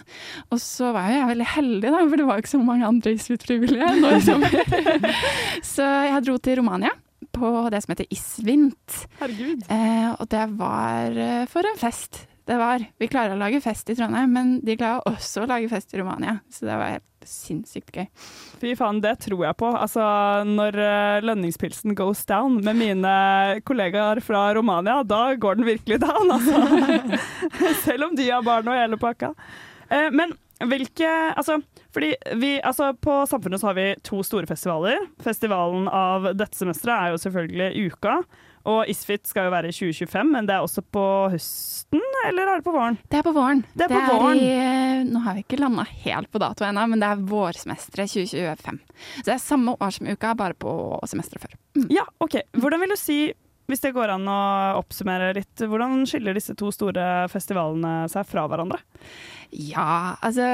[0.52, 2.90] Og så var jo jeg veldig heldig, da, for det var jo ikke så mange
[2.90, 5.14] andre ISVID-frivillige nå i sommer.
[5.76, 6.96] så jeg dro til Romania.
[7.36, 9.04] På det som heter Isvint.
[9.20, 9.64] Herregud.
[9.72, 12.24] Eh, og det var eh, for en fest.
[12.50, 12.82] Det var.
[12.98, 16.00] Vi klarer å lage fest i Trondheim, men de klarer også å lage fest i
[16.02, 16.40] Romania.
[16.50, 18.08] Så det var helt sinnssykt gøy.
[18.58, 19.70] Fy faen, det tror jeg på.
[19.70, 20.02] Altså,
[20.50, 23.14] når eh, lønningspilsen goes down med mine
[23.70, 26.64] kollegaer fra Romania, da går den virkelig down, altså.
[27.86, 29.36] Selv om de har barn og hele pakka.
[29.90, 30.34] Eh, men
[30.68, 31.62] hvilke Altså,
[31.94, 35.08] fordi vi Altså, på Samfunnet så har vi to store festivaler.
[35.24, 38.20] Festivalen av dette semesteret er jo selvfølgelig Uka.
[38.70, 42.60] Og Isfit skal jo være i 2025, men det er også på høsten, eller er
[42.60, 42.98] det på våren?
[43.10, 43.62] Det er på våren.
[43.74, 44.42] Det er på våren.
[44.44, 48.12] i, eh, nå har vi ikke landa helt på dato ennå, men det er vårsemesteret
[48.12, 48.82] 2025.
[49.16, 50.74] Så det er samme år som uka, bare på
[51.08, 51.56] semesteret før.
[51.90, 52.42] Ja, OK.
[52.60, 53.20] Hvordan vil du si,
[53.70, 54.40] hvis det går an å
[54.80, 58.82] oppsummere litt, hvordan skiller disse to store festivalene seg fra hverandre?
[59.54, 60.48] Ja, altså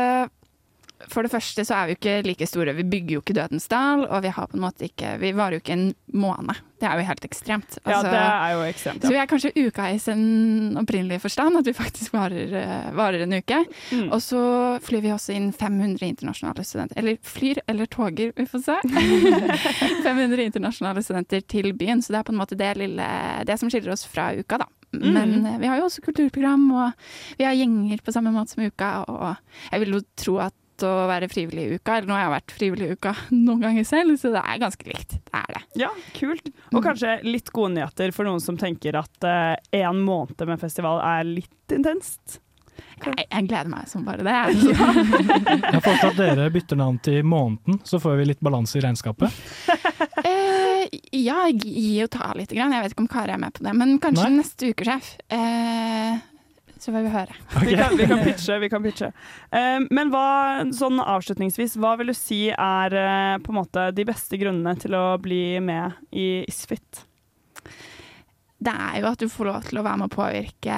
[1.11, 2.73] For det første så er vi jo ikke like store.
[2.77, 5.57] Vi bygger jo ikke Dødens dal, og vi har på en måte ikke Vi varer
[5.57, 6.55] jo ikke en måned.
[6.79, 7.77] Det er jo helt ekstremt.
[7.85, 9.01] Ja, Altså, det er jo ekstremt.
[9.05, 13.23] Så vi er kanskje uka i sin opprinnelige forstand, at vi faktisk varer, eh, varer
[13.23, 13.59] en uke.
[13.91, 14.09] Mm.
[14.11, 14.41] Og så
[14.83, 16.97] flyr vi også inn 500 internasjonale studenter.
[16.99, 18.75] Eller flyr eller toger, vi får se.
[20.03, 22.01] 500 internasjonale studenter til byen.
[22.03, 23.07] Så det er på en måte det lille
[23.47, 24.67] Det som skiller oss fra uka, da.
[24.95, 25.59] Men Mm.
[25.59, 26.91] vi har jo også kulturprogram, og
[27.37, 29.03] vi har gjenger på samme måte som uka.
[29.07, 29.35] Og
[29.71, 30.53] jeg vil jo tro at
[30.83, 33.15] å være frivillig i uka, eller nå har jeg vært frivillig i uka
[33.47, 35.17] noen ganger selv, så det er ganske likt.
[35.21, 35.63] Det er det.
[35.85, 36.49] Ja, kult.
[36.73, 40.99] Og kanskje litt gode nyheter for noen som tenker at én en måned med festival
[41.05, 42.41] er litt intenst.
[42.95, 44.33] Jeg, jeg gleder meg som bare det.
[45.75, 49.31] Jeg foreslår at dere bytter navn til Måneden, så får vi litt balanse i regnskapet.
[50.25, 52.49] Eh, ja, gi og ta litt.
[52.49, 52.71] Grann.
[52.73, 54.39] Jeg vet ikke om Kari er med på det, men kanskje Nei.
[54.39, 55.11] neste uke, sjef.
[55.29, 56.15] Eh,
[56.85, 57.35] så får vi høre.
[57.65, 58.59] Vi, kan, vi kan pitche.
[58.61, 59.09] vi kan pitche.
[59.49, 60.27] Uh, men hva,
[60.75, 64.93] sånn avslutningsvis, hva vil du si er uh, på en måte de beste grunnene til
[64.97, 67.05] å bli med i Isfit?
[68.65, 70.75] Det er jo at du får lov til å være med å påvirke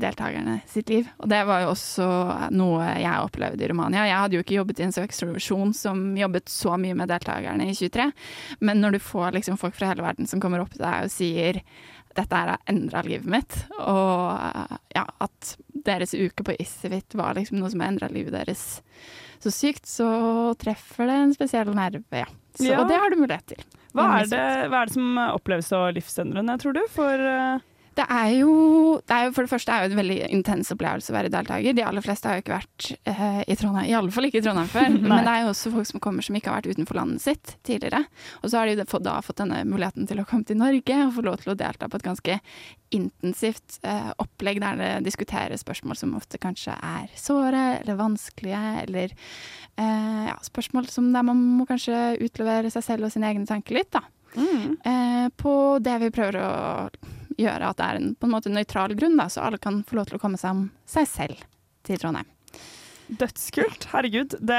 [0.00, 1.08] deltakerne sitt liv.
[1.20, 2.06] Og det var jo også
[2.54, 4.06] noe jeg opplevde i Romania.
[4.08, 7.74] Jeg hadde jo ikke jobbet i en seksualisasjon som jobbet så mye med deltakerne i
[7.76, 8.06] 23,
[8.64, 11.12] men når du får liksom folk fra hele verden som kommer opp til deg og
[11.12, 11.60] sier
[12.18, 15.54] dette her har endra livet mitt, og ja, at
[15.86, 18.82] deres uke på Isivit var liksom noe som endra livet deres
[19.40, 20.06] så sykt, så
[20.60, 22.26] treffer det en spesiell nerve, ja.
[22.52, 22.80] Så, Ja.
[22.82, 23.62] Og det har du mulighet til.
[23.96, 27.62] Hva er, det, hva er det som oppleves så livsendrende, tror du, for eh,
[27.98, 28.52] Det er, jo,
[29.02, 31.74] det er jo For det første er jo en veldig intens opplevelse å være deltaker.
[31.76, 34.44] De aller fleste har jo ikke vært eh, i Trondheim, i alle fall ikke i
[34.44, 34.88] Trondheim før.
[35.10, 37.54] Men det er jo også folk som kommer som ikke har vært utenfor landet sitt
[37.66, 38.04] tidligere.
[38.40, 41.00] Og så har de jo fått, da fått denne muligheten til å komme til Norge
[41.06, 42.38] og få lov til å delta på et ganske
[42.94, 49.12] intensivt eh, opplegg der det diskuteres spørsmål som ofte kanskje er såre eller vanskelige, eller
[49.14, 53.78] eh, ja, spørsmål som der man må kanskje utlevere seg selv og sine egne tanker
[53.78, 54.06] litt, da.
[54.36, 56.50] Eh, på det vi prøver å
[57.40, 59.98] gjøre, at det er en på en måte nøytral grunn, da, så alle kan få
[59.98, 61.48] lov til å komme som seg selv
[61.86, 62.28] til Trondheim.
[63.10, 63.88] Dødskult.
[63.90, 64.36] Herregud.
[64.38, 64.58] Det,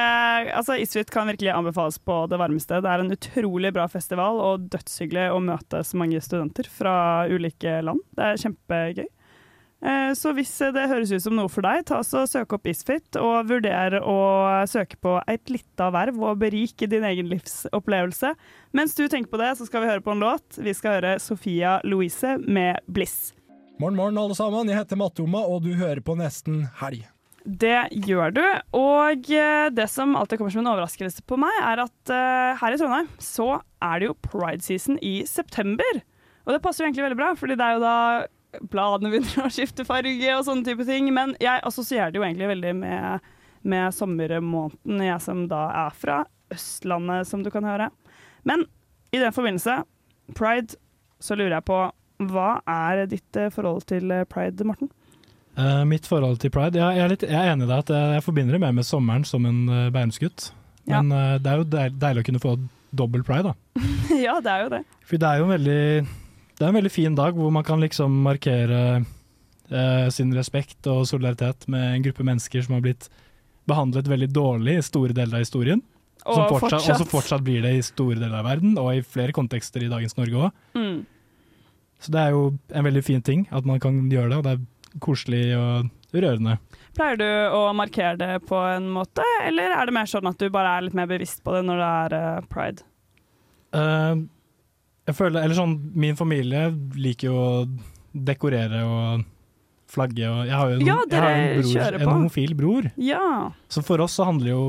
[0.51, 2.81] altså, Isfit kan virkelig anbefales på det varmeste.
[2.83, 6.95] Det er en utrolig bra festival og dødshyggelig å møte så mange studenter fra
[7.31, 8.03] ulike land.
[8.17, 9.07] Det er kjempegøy.
[9.81, 13.17] Eh, Så hvis det høres ut som noe for deg, ta så søk opp Isfit
[13.17, 14.17] og vurder å
[14.69, 18.35] søke på et lite verv og berike din egen livsopplevelse.
[18.77, 20.59] Mens du tenker på det, så skal vi høre på en låt.
[20.61, 23.33] Vi skal høre Sofia Louise med 'Bliss'.
[23.79, 24.69] Morgen, morgen, alle sammen.
[24.69, 27.07] Jeg heter Matoma, og du hører på Nesten Helg.
[27.41, 28.43] Det gjør du.
[28.77, 32.75] Og eh, det som alltid kommer som en overraskelse på meg, er at eh, her
[32.75, 33.47] i Trondheim så
[33.81, 36.03] er det jo pride season i september.
[36.45, 37.95] Og det passer jo egentlig veldig bra, fordi det er jo da
[38.71, 41.09] bladene begynner å skifte farge og sånne type ting.
[41.15, 43.31] Men jeg assosierer det jo egentlig veldig med,
[43.63, 47.89] med sommermåneden, jeg som da er fra Østlandet, som du kan høre.
[48.47, 48.65] Men
[49.11, 49.81] i den forbindelse,
[50.37, 50.79] pride,
[51.21, 51.81] så lurer jeg på
[52.31, 54.91] hva er ditt eh, forhold til eh, pride, Morten?
[55.57, 58.11] Uh, mitt forhold til pride jeg, er litt, jeg er enig i deg at jeg,
[58.15, 60.51] jeg forbinder det mer med sommeren som en uh, bærumsgutt.
[60.89, 62.53] Men uh, det er jo deil, deilig å kunne få
[62.95, 63.83] dobbel pride, da.
[64.25, 64.81] ja, det er jo det.
[65.07, 65.83] For det er jo en veldig,
[66.61, 71.07] det er en veldig fin dag hvor man kan liksom markere eh, sin respekt og
[71.09, 73.07] solidaritet med en gruppe mennesker som har blitt
[73.69, 75.81] behandlet veldig dårlig i store deler av historien.
[76.21, 76.91] Og som fortsatt, fortsatt.
[76.93, 79.89] Og som fortsatt blir det i store deler av verden, og i flere kontekster i
[79.89, 80.59] dagens Norge òg.
[80.77, 80.99] Mm.
[82.01, 82.43] Så det er jo
[82.77, 86.59] en veldig fin ting at man kan gjøre det, og det er koselig og rørende.
[86.97, 90.49] Pleier du å markere det på en måte, eller er det mer sånn at du
[90.53, 92.85] bare er litt mer bevisst på det når det er uh, pride?
[93.71, 94.23] Eh,
[95.11, 97.51] jeg føler, eller sånn, Min familie liker jo å
[98.15, 99.25] dekorere og
[99.91, 100.23] flagge.
[100.31, 102.89] Og jeg har jo en, Ja, har en, bror, en homofil bror.
[103.01, 103.51] Ja.
[103.71, 104.65] Så for oss så handler det jo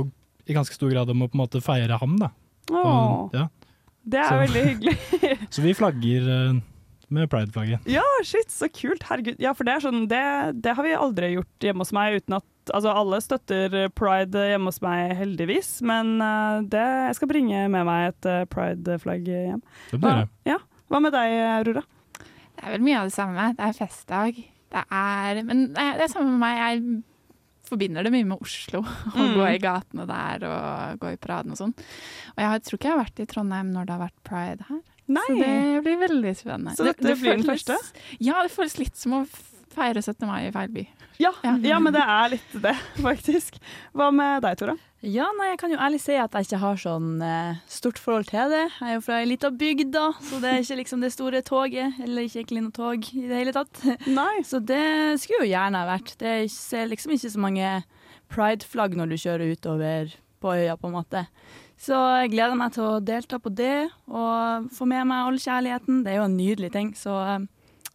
[0.50, 2.16] i ganske stor grad om å på en måte feire ham.
[2.18, 2.30] da.
[2.70, 3.48] Åh, Og, ja.
[4.04, 4.96] det er Så- veldig hyggelig.
[5.54, 6.60] Så vi flagger eh,
[7.12, 7.86] med pride-flagget.
[7.86, 9.02] ja, shit, så kult.
[9.08, 9.36] Herregud.
[9.42, 10.22] Ja, for det er sånn, det,
[10.62, 14.70] det har vi aldri gjort hjemme hos meg uten at Altså, alle støtter pride hjemme
[14.70, 19.62] hos meg, heldigvis, men eh, det, jeg skal bringe med meg et eh, pride-flagg hjem.
[19.90, 20.28] Det blir det.
[20.46, 20.58] Ja.
[20.92, 21.82] Hva med deg, Aurora?
[22.20, 23.48] Det er vel mye av det samme.
[23.58, 24.36] Det er festdag.
[24.72, 26.60] Det er Men det er det samme med meg.
[26.62, 27.02] Jeg
[27.72, 28.82] forbinder det mye med Oslo.
[29.16, 29.34] Å Mm.
[29.38, 31.74] gå i gatene der og gå i paraden og sånn.
[32.36, 34.80] Og jeg tror ikke jeg har vært i Trondheim når det har vært pride her.
[35.12, 35.24] Nei.
[35.26, 36.76] Så det blir veldig spennende.
[36.78, 37.76] Så dette blir den første?
[38.22, 39.22] Ja, det føles litt som å
[39.72, 40.26] feire 17.
[40.28, 40.84] mai i feil by.
[41.20, 42.72] Ja, ja, men det er litt det,
[43.06, 43.58] faktisk.
[43.96, 44.76] Hva med deg, Tora?
[45.02, 48.28] Ja, nei, jeg kan jo ærlig si at jeg ikke har sånn eh, stort forhold
[48.30, 48.62] til det.
[48.78, 51.40] Jeg er jo fra ei lita bygd, da, så det er ikke liksom det store
[51.42, 53.82] toget, eller ikke egentlig noe tog i det hele tatt.
[54.20, 54.44] Nei.
[54.46, 54.84] Så det
[55.22, 56.14] skulle jo gjerne ha vært.
[56.22, 57.72] Det ser liksom ikke så mange
[58.32, 61.24] pride-flagg når du kjører utover på øya, på en måte.
[61.82, 66.04] Så jeg gleder meg til å delta på det, og få med meg all kjærligheten.
[66.06, 67.50] Det er jo en nydelig ting, så eh,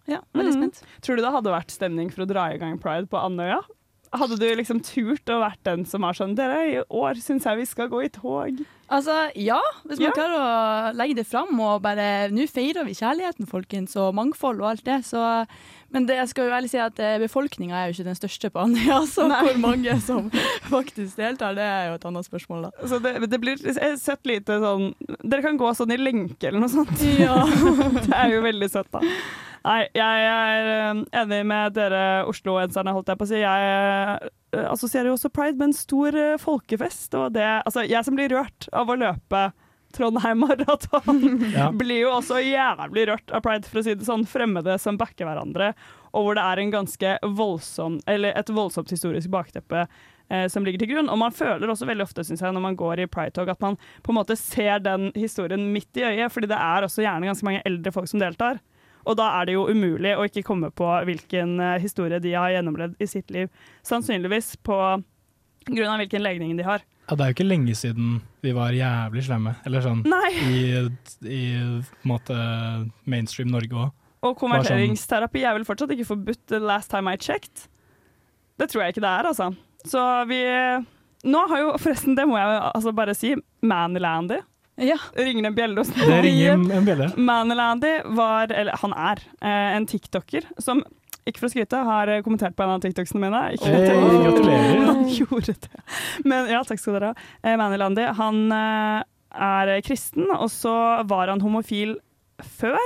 [0.07, 0.71] ja, veldig Mm.
[1.03, 3.61] Tror du det hadde vært stemning for å dra i gang pride på Andøya?
[4.15, 7.57] Hadde du liksom turt å vært den som var sånn Dere, i år syns jeg
[7.59, 8.61] vi skal gå i tog.
[8.87, 10.13] Altså, ja, hvis man Ja.
[10.15, 14.69] klarer å legge det fram og bare Nå feirer vi kjærligheten, folkens, og mangfold og
[14.69, 15.45] alt det, så
[15.91, 18.59] Men det jeg skal jo ærlig si at befolkninga er jo ikke den største på
[18.63, 19.41] Andøya, så Nei.
[19.43, 20.29] hvor mange som
[20.71, 22.87] faktisk deltar, det er jo et annet spørsmål, da.
[22.87, 23.57] Så det, det blir
[23.99, 24.93] søtt lite sånn
[25.23, 26.95] Dere kan gå sånn i lenke eller noe sånt.
[27.19, 27.43] Ja.
[28.07, 29.03] det er jo veldig søtt, da.
[29.67, 33.39] Nei, jeg er eh, enig med dere Oslo-enserne, holdt jeg på å si.
[33.41, 33.69] Jeg
[34.55, 37.17] eh, assosierer jo også pride med en stor eh, folkefest.
[37.19, 39.49] Og det, altså, jeg som blir rørt av å løpe
[39.95, 41.19] Trondheim Maraton,
[41.57, 41.69] Ja.
[41.75, 44.23] blir jo også jævlig rørt av pride, for å si det sånn.
[44.29, 45.73] Fremmede som backer hverandre,
[46.13, 50.85] og hvor det er en ganske voldsom, eller et voldsomt historisk bakteppe eh, som ligger
[50.85, 51.11] til grunn.
[51.11, 53.75] Og man føler også veldig ofte, synes jeg, når man går i pride-tog, at man
[54.03, 57.47] på en måte ser den historien midt i øyet, fordi det er også gjerne ganske
[57.51, 58.63] mange eldre folk som deltar.
[59.07, 62.51] Og da er det jo umulig å ikke komme på hvilken eh, historie de har
[62.57, 63.51] gjennomlevd i sitt liv.
[63.87, 64.77] Sannsynligvis på
[65.67, 66.83] grunn av hvilken legning de har.
[67.07, 70.31] Ja, det er jo ikke lenge siden vi var jævlig slemme, eller sånn Nei.
[70.43, 70.57] i,
[71.31, 71.43] i
[72.07, 72.35] måte
[73.07, 73.95] mainstream Norge òg.
[74.27, 77.69] Og konverteringsterapi er vel fortsatt ikke forbudt the last time I checked.
[78.59, 79.51] Det tror jeg ikke det er, altså.
[79.87, 80.41] Så vi
[81.27, 83.33] Nå har jo forresten, det må jeg altså bare si,
[83.65, 84.41] Manlandy
[84.77, 84.97] Ja.
[85.17, 85.89] Ringer en bjelle hos?
[85.95, 87.09] Det ringer en bjelle.
[87.17, 90.83] Manilandy var, eller han er, eh, en tiktoker som
[91.27, 93.41] ikke for å skryte, har eh, kommentert på en av TikToksene mine.
[93.57, 93.89] Ikke Hey,
[94.23, 94.85] gratulerer.
[94.91, 95.81] Han gjorde det.
[96.29, 97.27] Men ja, takk skal dere ha.
[97.43, 100.73] Eh, Manilandy, han er kristen, og så
[101.09, 101.97] var han homofil
[102.61, 102.85] før.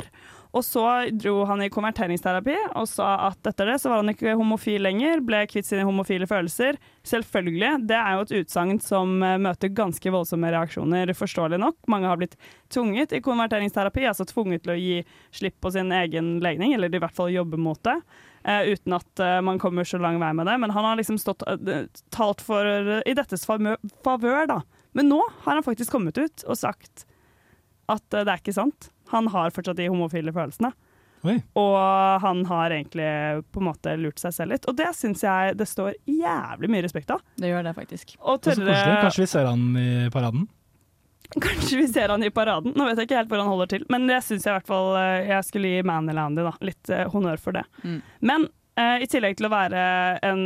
[0.51, 0.83] Og så
[1.15, 5.21] dro han i konverteringsterapi og sa at etter det så var han ikke homofil lenger,
[5.23, 6.75] ble kvitt sine homofile følelser.
[7.07, 11.77] Selvfølgelig, det er jo et utsagn som eh, møter ganske voldsomme reaksjoner, forståelig nok.
[11.91, 12.35] Mange har blitt
[12.73, 14.97] tvunget i konverteringsterapi, altså tvunget til å gi
[15.39, 17.95] slipp på sin egen legning, eller i hvert fall jobbe mot det.
[18.41, 20.57] Uh, uten at uh, man kommer så lang vei med det.
[20.59, 22.67] Men han har liksom stått, uh, talt for
[23.05, 24.61] i dettes favør, da.
[24.97, 27.05] Men nå har han faktisk kommet ut og sagt
[27.91, 28.89] at det er ikke sant.
[29.11, 30.71] Han har fortsatt de homofile følelsene.
[31.21, 31.35] Oi.
[31.59, 31.75] Og
[32.23, 33.05] han har egentlig
[33.53, 34.63] på en måte lurt seg selv litt.
[34.71, 37.21] Og det syns jeg det står jævlig mye respekt av.
[37.37, 38.15] Det gjør det faktisk.
[38.25, 40.47] Og tørre- Kanskje vi ser han i paraden?
[41.41, 42.73] Kanskje vi ser han i paraden.
[42.75, 44.67] Nå vet jeg ikke helt hvor han holder til, men det syns jeg i hvert
[44.67, 47.63] fall eh, jeg skulle gi Manilandy litt eh, honnør for det.
[47.85, 48.01] Mm.
[48.27, 48.47] Men
[48.81, 49.85] eh, i tillegg til å være
[50.27, 50.43] en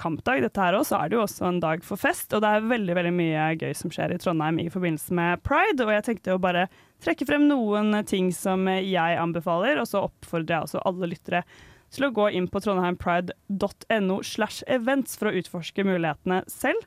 [0.00, 2.32] kampdag, dette her også, så er det jo også en dag for fest.
[2.32, 5.84] Og det er veldig veldig mye gøy som skjer i Trondheim i forbindelse med pride.
[5.84, 6.68] Og jeg tenkte jo bare
[7.02, 11.44] trekke frem noen ting som jeg anbefaler, og så oppfordrer jeg også alle lyttere
[11.92, 16.86] til å gå inn på trondheimpride.no slash events for å utforske mulighetene selv.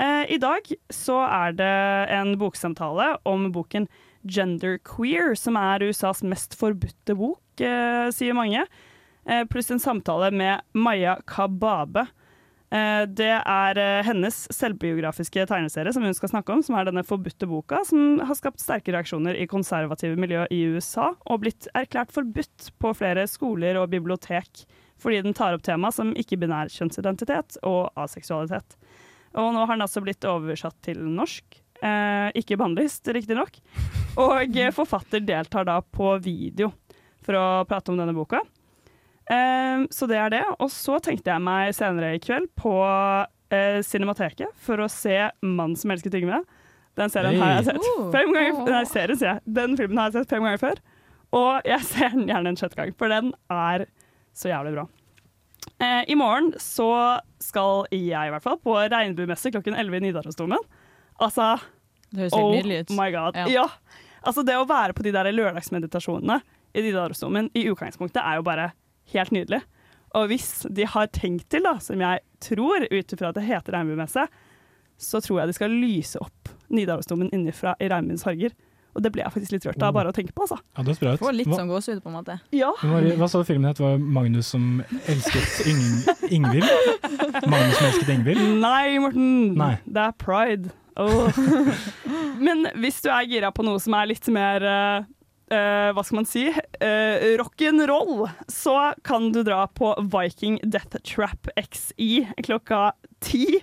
[0.00, 1.76] Eh, I dag så er det
[2.12, 3.86] en boksamtale om boken
[4.26, 8.66] Genderqueer, som er USAs mest forbudte bok, eh, sier mange.
[9.26, 12.06] Eh, pluss en samtale med Maya Kababe.
[12.74, 17.04] Eh, det er eh, hennes selvbiografiske tegneserie som hun skal snakke om, som er denne
[17.06, 22.14] forbudte boka, som har skapt sterke reaksjoner i konservative miljø i USA, og blitt erklært
[22.14, 27.92] forbudt på flere skoler og bibliotek fordi den tar opp tema som ikke-binær kjønnsidentitet og
[28.00, 28.78] aseksualitet.
[29.36, 31.58] Og nå har den altså blitt oversatt til norsk.
[31.84, 33.58] Eh, ikke bannlyst, riktignok.
[34.16, 36.72] Og eh, forfatter deltar da på video
[37.26, 38.40] for å prate om denne boka.
[39.30, 40.42] Eh, så det er det.
[40.62, 45.76] Og så tenkte jeg meg senere i kveld på uh, Cinemateket for å se 'Mannen
[45.78, 46.44] som elsket Yngve'.
[46.96, 48.10] Den serien har jeg sett Oh.
[48.12, 49.40] fem ganger Nei, serien, sier jeg.
[49.58, 50.78] Den filmen har jeg sett fem ganger før.
[51.36, 53.86] Og jeg ser den gjerne en sjette gang, for den er
[54.32, 54.86] så jævlig bra.
[55.82, 60.62] Uh, I morgen så skal jeg i hvert fall på regnbuemesse klokken 11 i Nidarosdomen.
[61.20, 61.58] Altså
[62.12, 62.90] Det høres helt Oh nydelig ut.
[62.96, 63.36] my god.
[63.36, 63.46] Ja.
[63.50, 63.66] Ja.
[64.24, 66.40] Altså det å være på de der lørdagsmeditasjonene
[66.74, 68.70] i Nidarosdomen i utgangspunktet er jo bare
[69.14, 69.62] helt nydelig.
[70.16, 73.76] Og hvis de har tenkt til, da, som jeg tror, ut ifra at det heter
[73.76, 74.26] regnbuemesse,
[74.96, 78.54] så tror jeg de skal lyse opp Nidarosdomen innenfra i regnbuens farger.
[78.96, 80.56] Og det ble jeg faktisk litt rørt av bare å tenke på, altså.
[80.72, 81.20] Ja, det høres ut.
[81.20, 82.38] Får litt sånn gåsehud, på en måte.
[82.56, 82.70] Ja.
[82.80, 83.80] Hva, hva sa du filmen het?
[83.82, 85.82] Var Magnus som elsket Ing
[86.38, 86.64] Ingvild?
[87.44, 88.40] Magnus som elsket Ingvild?
[88.62, 89.28] Nei, Morten.
[89.60, 89.74] Nei.
[89.84, 90.72] Det er pride.
[90.96, 91.28] Oh.
[92.46, 95.04] Men hvis du er gira på noe som er litt mer eh,
[95.52, 96.46] eh, hva skal man si?
[96.50, 102.90] Uh, Rock'n'roll, så kan du dra på Viking Death Trap XI klokka
[103.24, 103.60] ti.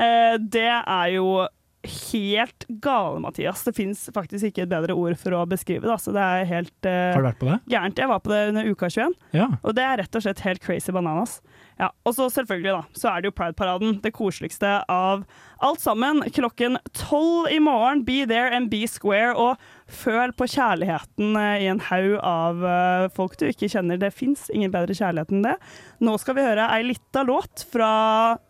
[0.00, 1.48] Uh, det er jo
[1.82, 3.62] helt gale, Mathias.
[3.64, 5.94] Det fins faktisk ikke et bedre ord for å beskrive det.
[5.94, 7.56] Altså, det er helt uh, Har du vært på det?
[7.72, 8.02] gærent.
[8.02, 9.16] Jeg var på det under uka 21.
[9.36, 9.48] Ja.
[9.62, 11.38] Og det er rett og slett helt crazy bananas.
[11.80, 15.24] Ja, og så selvfølgelig da, så er det jo Pride-paraden, det koseligste av
[15.64, 16.20] alt sammen.
[16.36, 19.56] Klokken tolv i morgen, be there and be square, og
[19.94, 24.00] føl på kjærligheten eh, i en haug av eh, folk du ikke kjenner.
[24.00, 25.56] Det fins ingen bedre kjærlighet enn det.
[26.04, 27.90] Nå skal vi høre ei lita låt fra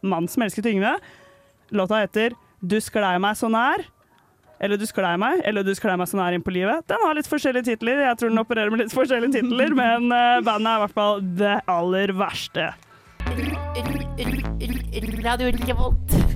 [0.03, 0.97] Mann som elsket Yngve.
[1.77, 3.85] Låta heter Du sklei meg så nær.
[4.61, 6.85] Eller Du sklei meg, eller Du sklei meg så nær inn på livet.
[6.91, 8.05] Den har litt forskjellige titler.
[8.05, 11.25] Jeg tror den opererer med litt forskjellige titler, men eh, bandet er i hvert fall
[11.41, 12.69] det aller verste.
[15.25, 16.30] Radio Revolt.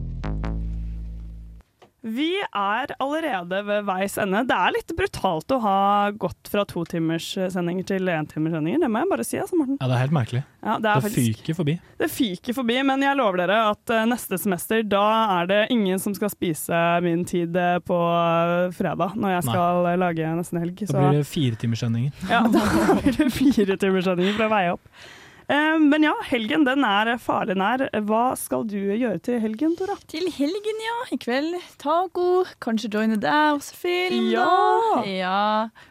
[2.05, 4.43] Vi er allerede ved veis ende.
[4.45, 5.77] Det er litt brutalt å ha
[6.13, 8.83] gått fra to timers sendinger til entimerssendinger, timers sendinger.
[8.85, 9.79] Det må jeg bare si, altså, Morten.
[9.81, 10.43] Ja, det er helt merkelig.
[10.65, 11.75] Ja, det det faktisk- fyker forbi.
[11.99, 15.99] Det fyker forbi, men jeg lover dere at eh, neste semester, da er det ingen
[15.99, 19.97] som skal spise min tid eh, på eh, fredag, når jeg skal Nei.
[19.97, 20.87] lage nesten helg.
[20.87, 22.13] Da blir det firetimerssendinger.
[22.29, 24.89] Ja, da blir det fire timers sendinger for å veie opp.
[25.49, 27.85] Eh, men ja, helgen den er farlig nær.
[28.09, 29.97] Hva skal du gjøre til helgen, Tora?
[30.11, 30.97] Til helgen, ja.
[31.13, 32.45] I kveld taco.
[32.65, 34.31] Kanskje joine deg også film.
[34.33, 34.49] Ja!
[34.49, 35.05] Da.
[35.11, 35.45] ja.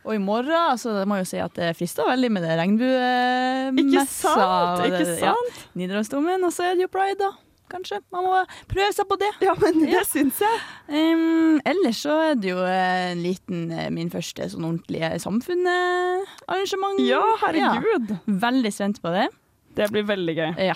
[0.07, 2.57] Og i morgen, altså, det må jeg jo si at det frister veldig med det
[2.59, 3.77] regnbuemessa.
[3.83, 5.57] Ikke sant, ikke sant?
[5.57, 5.69] ja.
[5.77, 7.33] Nidarosdomen, og så er det jo pride, da.
[7.73, 8.01] Kanskje.
[8.13, 9.29] Man må prøve seg på det.
[9.41, 10.57] Ja, men det syns jeg.
[10.89, 17.01] Um, ellers så er det jo en liten eh, min første sånn ordentlige samfunnet-arrangement.
[17.07, 18.13] Ja, herregud.
[18.13, 18.35] Ja.
[18.45, 19.29] Veldig spent på det.
[19.77, 20.51] Det blir veldig gøy.
[20.69, 20.75] Ja.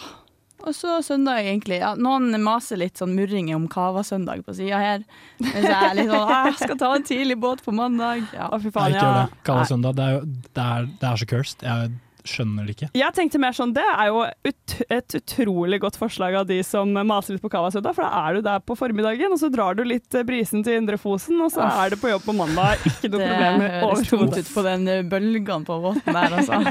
[0.65, 1.77] Og så søndag, egentlig.
[1.83, 5.03] Ja, noen maser litt sånn murring om Cava-søndag på sida her.
[5.43, 8.25] Mens jeg er litt sånn «Ah, Jeg skal ta en tidlig båt på mandag.
[8.33, 8.49] Ja.
[8.57, 9.39] Fy Nei, faen, ikke gjør det.
[9.47, 10.21] Kava-søndag, Det er, jo,
[10.57, 10.67] det,
[11.03, 11.63] det er så cursed.
[11.67, 11.91] Jeg
[12.29, 12.89] skjønner det ikke.
[12.97, 16.91] Jeg tenkte mer sånn, Det er jo ut, et utrolig godt forslag av de som
[16.93, 17.93] maser litt på Kavasøda.
[17.95, 20.79] For da er du der på formiddagen, og så drar du litt eh, brisen til
[20.81, 21.81] Indre Fosen, og så Uff.
[21.83, 22.83] er du på jobb på mandag.
[22.87, 26.63] Ikke noe Det problem høres tungt ut på den bølgen på båten der, altså.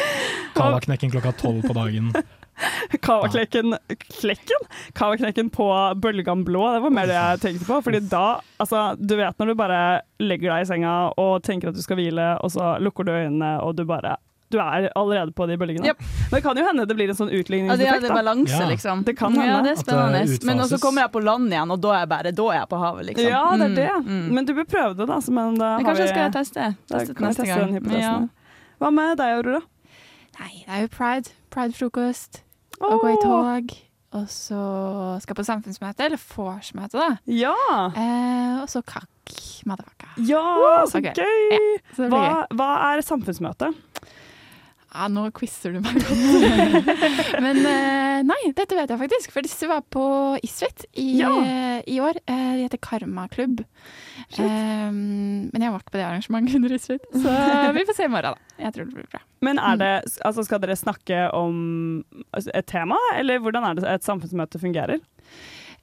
[0.58, 2.12] Kavaknekken klokka tolv på dagen.
[3.00, 3.76] Kavaklekken
[4.20, 4.66] Klekken?
[4.92, 7.78] Kavaknekken på Bølgan blå, det var mer det jeg tenkte på.
[7.84, 9.82] Fordi da, altså, du vet når du bare
[10.22, 13.54] legger deg i senga og tenker at du skal hvile, og så lukker du øynene,
[13.64, 14.18] og du bare
[14.50, 15.86] du er allerede på de bølgene.
[15.86, 16.00] Yep.
[16.00, 18.00] Men det kan jo hende det blir en sånn Ja, det, utligningseffekt.
[18.02, 18.68] det er balanse, Ja.
[18.68, 19.04] liksom.
[19.04, 19.62] Det kan Ja, hende.
[19.62, 20.44] det er det spennende.
[20.44, 22.68] Men så kommer jeg på land igjen, og da er jeg bare da er jeg
[22.68, 23.28] på havet, liksom.
[23.30, 23.90] Ja, det er det.
[24.04, 24.30] Mm, mm.
[24.34, 25.16] Men du bør prøve det, da.
[25.20, 26.76] så- Men da Men har kanskje vi, jeg skal teste.
[26.90, 27.82] Teste det jeg neste gang.
[27.82, 28.00] den.
[28.00, 28.28] Ja.
[28.80, 29.62] Hva med deg, Aurora?
[30.40, 31.30] Nei, det er jo pride.
[31.50, 32.42] Pride-frokost.
[32.80, 33.76] Og gå i tog.
[34.12, 37.18] Og så skal på samfunnsmøte, eller vorsmøte, da.
[37.26, 37.54] Ja!
[37.94, 39.06] Eh, og så kakk
[39.66, 40.08] madafaka.
[40.18, 41.14] Ja, så gøy!
[41.14, 42.56] Ja, så Hva, gøy.
[42.56, 43.72] hva er samfunnsmøte?
[44.90, 46.88] Ja, nå quizer du meg godt.
[47.44, 49.30] Men eh, nei, dette vet jeg faktisk.
[49.34, 50.02] For disse var på
[50.46, 51.30] Isfit i, Ja.
[51.86, 52.18] i år.
[52.26, 53.62] Eh, de heter Karmaklubb.
[54.38, 57.32] Um, men jeg var ikke på det arrangementet under Isfit, så
[57.76, 58.62] vi får se i morgen, da.
[58.62, 59.22] Jeg tror det blir bra.
[59.42, 59.88] Men er det,
[60.28, 61.56] altså Skal dere snakke om
[62.36, 65.00] et tema, eller hvordan er det et samfunnsmøte fungerer?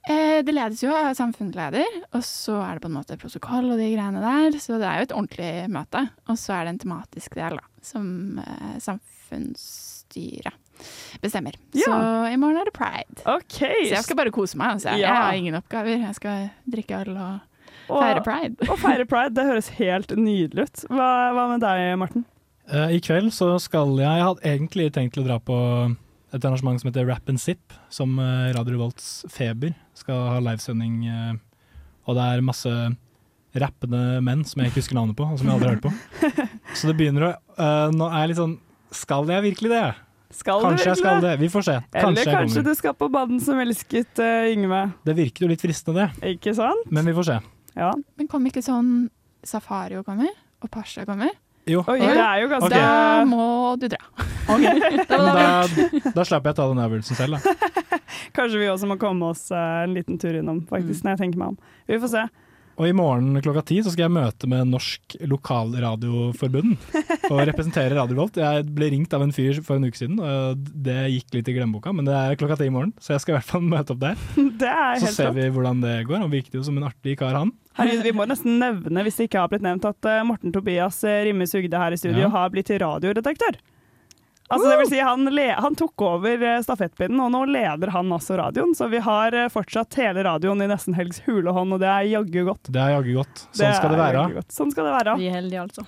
[0.08, 3.80] Eh, det ledes jo av samfunnsleder, og så er det på en måte protokoll og
[3.80, 4.56] de greiene der.
[4.62, 6.06] Så det er jo et ordentlig møte.
[6.32, 8.06] Og så er det en tematisk del, da, som
[8.40, 10.64] eh, samfunnsstyret
[11.20, 11.58] bestemmer.
[11.74, 11.84] Ja.
[11.84, 11.98] Så
[12.32, 13.20] i morgen er det pride.
[13.26, 13.84] Okay.
[13.88, 14.78] Så jeg skal bare kose meg.
[14.78, 14.94] Altså.
[14.96, 15.98] Jeg har ingen oppgaver.
[16.06, 17.44] Jeg skal drikke øl og
[17.88, 18.66] og, feire pride.
[18.68, 20.82] og feire pride, det høres helt nydelig ut.
[20.92, 22.26] Hva, hva med deg, Morten?
[22.68, 25.56] Uh, I kveld så skal jeg Jeg hadde egentlig tenkt til å dra på
[26.32, 31.06] et arrangement som heter Rap and Zip, som eh, Radio Revolts Feber skal ha livesending.
[31.08, 31.36] eh,
[32.08, 32.72] og det er masse
[33.58, 35.92] rappende menn som jeg ikke husker navnet på, og som jeg aldri har hørt på.
[36.78, 38.54] Så det begynner å uh, Nå er jeg litt sånn
[38.94, 39.82] Skal jeg virkelig det?
[40.36, 41.24] Skal Kanskje du jeg skal virkelig?
[41.24, 41.40] det.
[41.40, 41.76] Vi får se.
[41.96, 44.82] Kanskje Eller kanskje du skal på baden som elsket uh, Yngve.
[45.08, 46.34] Det virker jo litt fristende, det.
[46.36, 46.90] Ikke sant?
[46.92, 47.38] Men vi får se.
[47.80, 47.92] Ja.
[48.20, 48.92] Men kom ikke sånn
[49.48, 50.28] Safario kommer,
[50.60, 51.32] og Pasha kommer?
[51.68, 51.82] Jo.
[51.92, 52.80] Oi, det er jo ganske okay.
[52.80, 53.46] Da må
[53.80, 54.26] du dra.
[54.48, 54.78] Men
[55.10, 57.54] da, da slapper jeg ta den øvelsen selv, da.
[58.36, 61.42] Kanskje vi også må komme oss eh, en liten tur innom, faktisk, når jeg tenker
[61.42, 61.58] meg om.
[61.90, 62.24] Vi får se.
[62.78, 66.76] Og i morgen klokka ti så skal jeg møte med Norsk Lokalradioforbund
[67.32, 68.38] og representere Radio Revolt.
[68.38, 71.56] Jeg ble ringt av en fyr for en uke siden, og det gikk litt i
[71.56, 73.96] glemmeboka, men det er klokka ti i morgen, så jeg skal i hvert fall møte
[73.96, 74.20] opp der.
[74.62, 76.22] Det er Så helt ser vi hvordan det går.
[76.22, 77.50] Han virket jo som en artig kar, han.
[77.78, 81.02] Herregud, vi må nesten nevne, hvis det ikke har blitt nevnt, at eh, Morten Tobias
[81.06, 82.30] eh, Rimme Sugde her i studio Ja.
[82.34, 83.58] har blitt radioredaktør.
[84.48, 88.12] Altså, det vil si, han, le han tok over eh, stafettpinnen, og nå leder han
[88.16, 88.72] også radioen.
[88.76, 92.40] Så vi har eh, fortsatt hele radioen i Nesten Helgs hulehånd, og det er jaggu
[92.48, 92.70] godt.
[92.72, 93.44] Det er jaggu godt.
[93.52, 94.44] Sånn skal det være.
[94.52, 95.16] Sånn skal det være.
[95.20, 95.84] Vi er heldige, altså.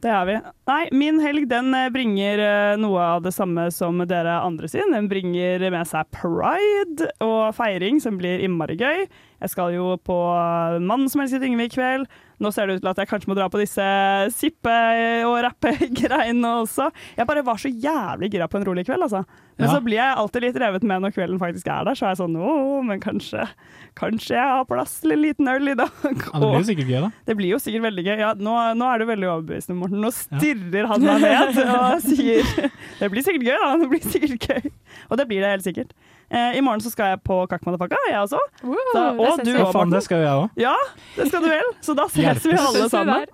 [0.00, 0.34] Det er vi.
[0.70, 2.44] Nei, min helg den eh, bringer
[2.80, 4.94] noe av det samme som dere andre sin.
[4.94, 9.08] Den bringer med seg pride og feiring, som blir innmari gøy.
[9.42, 10.16] Jeg skal jo på
[10.78, 12.08] Mannen som elsket Yngve i kveld.
[12.38, 13.84] Nå ser det ut til at jeg kanskje må dra på disse
[14.30, 16.88] sippe- og rappe-greiene også.
[17.18, 19.24] Jeg bare var så jævlig gira på en rolig kveld, altså.
[19.58, 19.74] Men Ja.
[19.74, 21.94] så blir jeg alltid litt revet med når kvelden faktisk er der.
[21.98, 23.48] Så er jeg sånn å, men kanskje,
[23.98, 25.90] kanskje jeg har plass til en liten øl i dag.
[26.04, 27.10] Ja, det blir jo sikkert gøy, da.
[27.26, 28.18] Det blir jo sikkert veldig gøy.
[28.22, 29.98] Ja, nå, nå er du veldig overbevisende, Morten.
[30.04, 32.70] Nå stirrer han meg ned og sier
[33.00, 33.72] Det blir sikkert gøy, da.
[33.82, 34.70] Det blir sikkert gøy.
[35.10, 35.90] Og det blir det helt sikkert.
[36.30, 38.38] Eh, I morgen så skal jeg på Kakk Madafaka, jeg også.
[38.62, 39.94] Wow, da, og du og Morten.
[39.94, 40.58] det skal jo jeg òg.
[40.60, 40.74] Ja,
[41.16, 41.70] det skal du vel.
[41.86, 43.24] Så da ses vi alle sammen.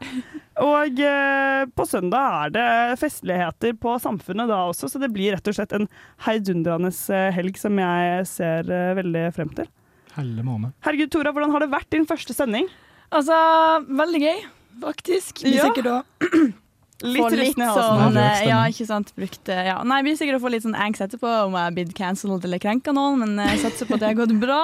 [0.63, 5.51] Og eh, på søndag er det festligheter på Samfunnet da også, så det blir rett
[5.51, 5.89] og slett en
[6.29, 9.67] heidundrende eh, helg som jeg ser eh, veldig frem til.
[10.15, 10.71] Helle måned.
[10.87, 12.69] Herregud, Tora, hvordan har det vært din første sending?
[13.11, 13.35] Altså,
[13.91, 14.45] veldig gøy,
[14.87, 15.43] faktisk.
[15.43, 15.73] Hvis Ja.
[15.75, 16.03] ikke å
[17.03, 18.45] Litt litt sånn eh.
[18.47, 19.11] Ja, ikke sant.
[19.19, 19.81] Brukt ja.
[19.87, 22.63] Nei, blir sikkert å få litt sånn angst etterpå om jeg har blitt cancelled eller
[22.63, 24.61] krenka noen, men jeg satser på at det har gått bra.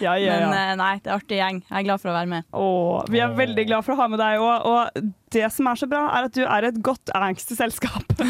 [0.00, 0.48] Ja, ja, ja.
[0.48, 1.60] Men eh, nei, det er artig gjeng.
[1.68, 2.48] Jeg er glad for å være med.
[2.56, 4.70] Åh, vi er veldig glad for å ha med deg òg.
[4.70, 8.16] Og det som er så bra, er at du er et godt angstselskap.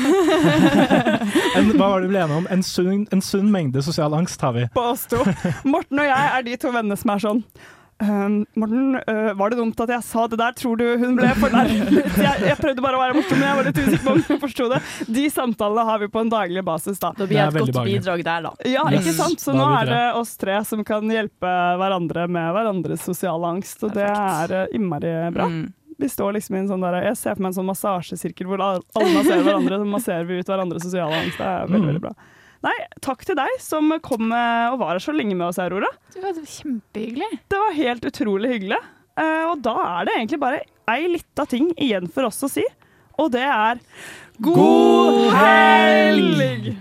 [1.55, 2.47] En, hva var det vi ble enige om?
[2.51, 4.65] En sunn, en sunn mengde sosial angst har vi.
[4.75, 5.21] på oss to.
[5.69, 7.43] Morten og jeg er de to vennene som er sånn
[8.03, 10.53] «Ehm, Morten, uh, var det dumt at jeg sa det der?
[10.59, 11.92] Tror du hun ble fornærmet?
[12.26, 14.40] Jeg, jeg prøvde bare å være morsom, men jeg var litt usikker på om hun
[14.42, 14.80] forsto det.
[15.14, 17.12] De samtalene har vi på en daglig basis, da.
[17.14, 18.01] Da Det blir jeg et godt behagelig.
[18.03, 18.53] bidrag der, da.
[18.66, 19.40] Ja, Yes, ikke sant?
[19.47, 23.95] Så nå er det oss tre som kan hjelpe hverandre med hverandres sosiale angst, og
[23.95, 25.47] det er uh, innmari bra.
[25.55, 25.64] Mm.
[26.03, 28.59] Vi står liksom i en sånn der, Jeg ser for meg en sånn massasjesirkel hvor
[28.59, 31.38] alle alle masserer hverandre, så masserer vi ut hverandres sosiale angst.
[31.38, 31.86] Det er veldig, Mm.
[31.92, 32.14] veldig bra.
[32.65, 35.91] Nei, takk til deg som kom eh, og var her så lenge med oss, Aurora.
[36.15, 37.29] Det var kjempehyggelig.
[37.53, 38.79] Det var helt utrolig hyggelig.
[39.21, 42.65] Eh, og da er det egentlig bare ei lita ting igjen for oss å si,
[43.21, 43.79] og det er
[44.43, 46.75] God helg!